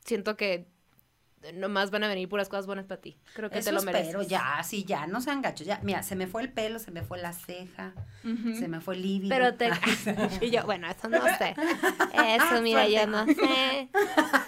[0.05, 0.67] Siento que
[1.55, 3.19] nomás van a venir puras cosas buenas para ti.
[3.35, 4.09] Creo que Eso te lo mereces.
[4.09, 5.81] espero, ya, sí, ya, no sean gachos, ya.
[5.83, 9.03] Mira, se me fue el pelo, se me fue la ceja, se me fue el
[9.03, 9.29] líbido.
[9.31, 9.71] Pero te...
[10.47, 11.55] y yo, bueno, eso no sé.
[12.13, 13.89] Eso, mira, yo no sé.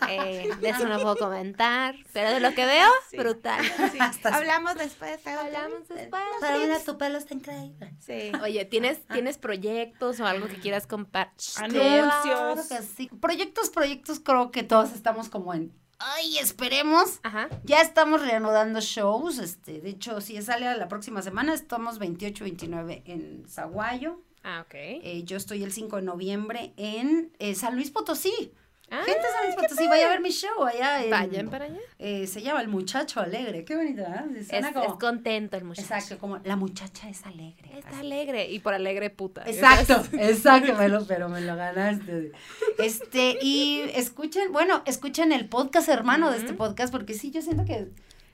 [0.09, 1.95] Eh, de eso no puedo comentar.
[2.13, 3.17] Pero de lo que veo, Sí.
[3.17, 3.65] brutal.
[3.93, 5.25] Sí, Hasta- Hablamos después.
[5.27, 6.23] Hablamos después.
[6.41, 7.95] Pero mira, tu pelo está increíble.
[8.01, 8.33] Sí.
[8.43, 11.31] Oye, ¿tienes, ¿tienes proyectos o algo que quieras compartir?
[11.63, 12.15] Anuncios.
[12.23, 13.09] Claro que sí.
[13.21, 15.73] Proyectos, proyectos, creo que todos estamos como en.
[16.03, 17.21] Ay, esperemos.
[17.23, 17.51] Ajá.
[17.65, 19.39] Ya estamos reanudando shows.
[19.39, 24.23] Este, de hecho, si sale a la próxima semana, estamos 28, 29 en Zaguayo.
[24.43, 24.75] Ah, ok.
[24.75, 28.53] Eh, yo estoy el 5 de noviembre en eh, San Luis Potosí.
[28.93, 31.05] Ah, Gente de San Luis Potosí, vaya a ver mi show allá.
[31.05, 31.79] En, vayan para allá.
[31.99, 33.65] eh, se llama El Muchacho Alegre.
[33.65, 34.03] Qué bonito.
[34.37, 35.83] Es, Suena es como- contento el muchacho.
[35.95, 37.71] Exacto, como la muchacha es alegre.
[37.79, 38.01] Está así.
[38.01, 38.51] alegre.
[38.51, 39.43] Y por alegre puta.
[39.47, 42.33] Exacto, exacto, me lo, pero me lo ganaste.
[42.79, 47.65] Este, y escuchen, bueno, escuchen el podcast hermano de este podcast, porque sí, yo siento
[47.65, 47.89] que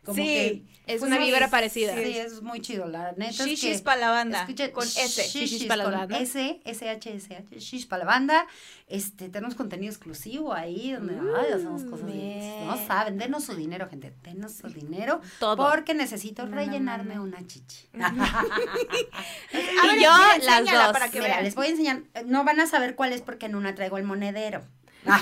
[0.06, 0.22] como Sí,
[0.86, 1.94] que es una vibra parecida.
[1.94, 4.40] Sí, es muy chido, la neta es Shishis que para la banda.
[4.42, 4.98] escuchen con S.
[5.24, 6.18] Shishis Shishis pa' la banda.
[6.18, 8.46] S, S H S H, Shish para la banda.
[8.88, 12.66] Este, tenemos contenido exclusivo ahí donde ay, hacemos cosas bien.
[12.68, 15.56] No saben, denos su dinero, gente, denos su dinero Todo.
[15.68, 17.24] porque necesito No, rellenarme no.
[17.24, 17.88] una chichi.
[17.92, 18.04] Ver,
[19.98, 20.10] y yo,
[20.44, 20.92] las dos.
[20.92, 21.44] para que Mira, vean.
[21.44, 22.02] les voy a enseñar.
[22.26, 24.62] No van a saber cuál es porque en una traigo el monedero.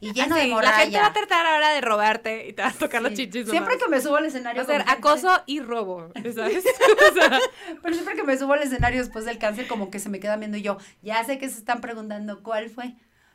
[0.00, 1.12] y lleno Así, de la gente va a moralla.
[1.12, 3.16] tratar ahora de robarte y te vas a tocar los Sí.
[3.16, 3.84] chichis Siempre nomás.
[3.84, 4.62] que me subo al Va escenario.
[4.62, 6.64] a ser gente- acoso y robo, ¿sabes?
[7.10, 7.40] O sea,
[7.82, 10.40] Pero siempre que me subo al escenario después del cáncer, como que se me quedan
[10.40, 12.94] viendo y yo, ya sé que se están preguntando cuál fue.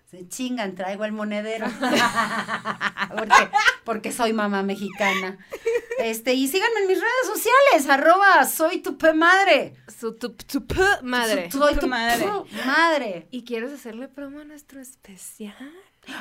[0.09, 1.67] Se chingan, traigo el monedero.
[3.17, 3.49] porque,
[3.85, 5.37] porque soy mamá mexicana.
[5.99, 9.75] Este, y síganme en mis redes sociales, arroba soy tu pe madre.
[9.99, 11.49] su tu, tu p madre.
[11.51, 12.25] Soy tu madre.
[12.25, 12.65] madre.
[12.65, 13.27] madre.
[13.31, 15.55] ¿Y quieres hacerle promo a nuestro especial?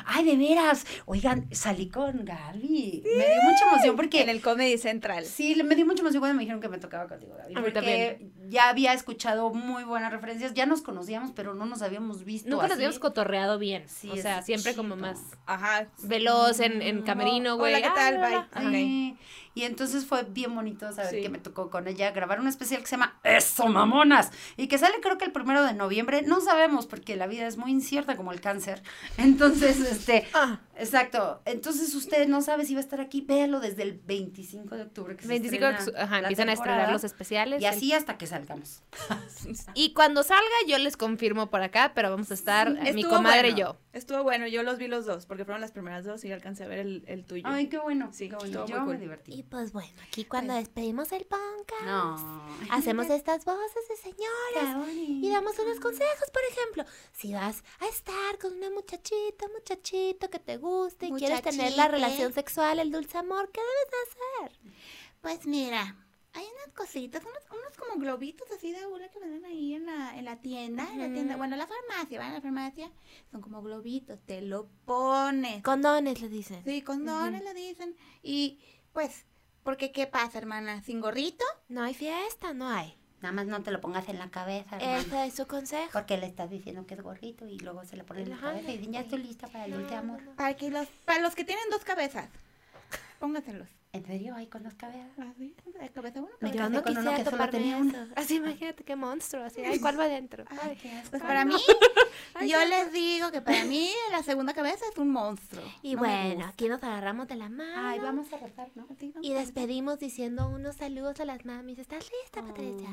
[0.05, 0.85] Ay, de veras.
[1.05, 3.03] Oigan, salí con Gaby.
[3.03, 4.21] Me dio mucha emoción porque.
[4.21, 5.25] En el Comedy Central.
[5.25, 7.55] Sí, me dio mucha emoción cuando me dijeron que me tocaba contigo, Gaby.
[7.55, 10.53] A mí Porque ya había escuchado muy buenas referencias.
[10.53, 12.49] Ya nos conocíamos, pero no nos habíamos visto.
[12.49, 13.83] Nunca nos habíamos cotorreado bien.
[13.87, 15.87] Sí, o sea, siempre como más Ajá.
[16.03, 17.75] veloz en, en camerino, güey.
[17.75, 18.17] Hola, ¿qué tal?
[18.19, 18.71] Bye.
[18.71, 19.17] Sí.
[19.53, 21.21] Y entonces fue bien bonito saber Sí.
[21.21, 24.31] que me tocó con ella grabar un especial que se llama Eso, mamonas.
[24.55, 26.21] Y que sale creo que el primero de noviembre.
[26.21, 28.81] No sabemos porque la vida es muy incierta como el cáncer.
[29.17, 31.41] Entonces, este, Ah, exacto.
[31.45, 33.21] Entonces usted no sabe si va a estar aquí.
[33.21, 35.15] Véalo desde el 25 de octubre.
[35.15, 37.61] Que se 25 de estrena octu- ajá, empiezan a estrenar los especiales.
[37.61, 38.81] Y así hasta que salgamos.
[39.73, 43.49] Y cuando salga, yo les confirmo por acá, pero vamos a estar Sí, mi comadre
[43.51, 43.57] bueno.
[43.57, 43.77] y yo.
[43.93, 46.67] Estuvo bueno, yo los vi los dos, porque fueron las primeras dos y alcancé a
[46.67, 47.43] ver el, el tuyo.
[47.45, 48.09] Ay, qué bueno.
[48.13, 48.61] Sí, qué bueno.
[48.63, 49.33] estuvo Yo muy me divertí.
[49.33, 52.45] Y pues bueno, aquí cuando despedimos el podcast, No.
[52.71, 58.37] hacemos estas voces de señores y damos unos consejos, por ejemplo, si vas a estar
[58.39, 60.57] con una muchachita, muchachito que te
[61.01, 64.73] y quieres tener la relación sexual, el dulce amor, ¿qué debes de hacer?
[65.21, 65.95] Pues mira,
[66.33, 70.17] hay unas cositas, unos, unos como globitos así de hula que venden ahí en la,
[70.17, 72.27] en la tienda, en la tienda, bueno, en la farmacia, ¿va?
[72.27, 72.91] En la farmacia,
[73.31, 75.61] son como globitos, te lo pones.
[75.63, 76.63] Condones, le dicen.
[76.63, 77.95] Sí, condones le dicen.
[78.23, 78.59] Y
[78.93, 79.25] pues,
[79.63, 80.81] porque ¿qué pasa, hermana?
[80.83, 81.45] ¿Sin gorrito?
[81.67, 82.97] No hay fiesta, no hay.
[83.21, 84.97] Nada más no te lo pongas en la cabeza, hermana.
[84.97, 85.91] Ese es su consejo.
[85.93, 88.71] Porque le estás diciendo que es gorrito y luego se le pone en la cabeza
[88.71, 90.21] y dicen, ya estoy lista para el dulce amor.
[90.35, 92.29] Para, que los, para los que tienen dos cabezas,
[93.19, 93.67] pónganselos.
[93.93, 94.35] ¿En serio?
[94.35, 95.11] ¿Hay con las cabezas?
[95.19, 96.29] Así, de cabeza uno.
[96.39, 98.07] Me cabeza Yo con uno que solo toparme tenía uno.
[98.15, 99.43] Así, imagínate qué monstruo.
[99.43, 100.45] Así, ay, ¿cuál va adentro?
[100.63, 101.09] Ay, qué asco.
[101.11, 101.55] Pues para mí,
[102.35, 105.63] Ay, yo qué les digo que para mí la segunda cabeza es un monstruo.
[105.81, 107.89] Y No bueno, aquí nos agarramos de la mano.
[107.89, 108.87] Ay, vamos a rezar, ¿no?
[109.21, 111.77] Y despedimos diciendo unos saludos a las mamis.
[111.77, 112.89] ¿Estás lista, Patricia?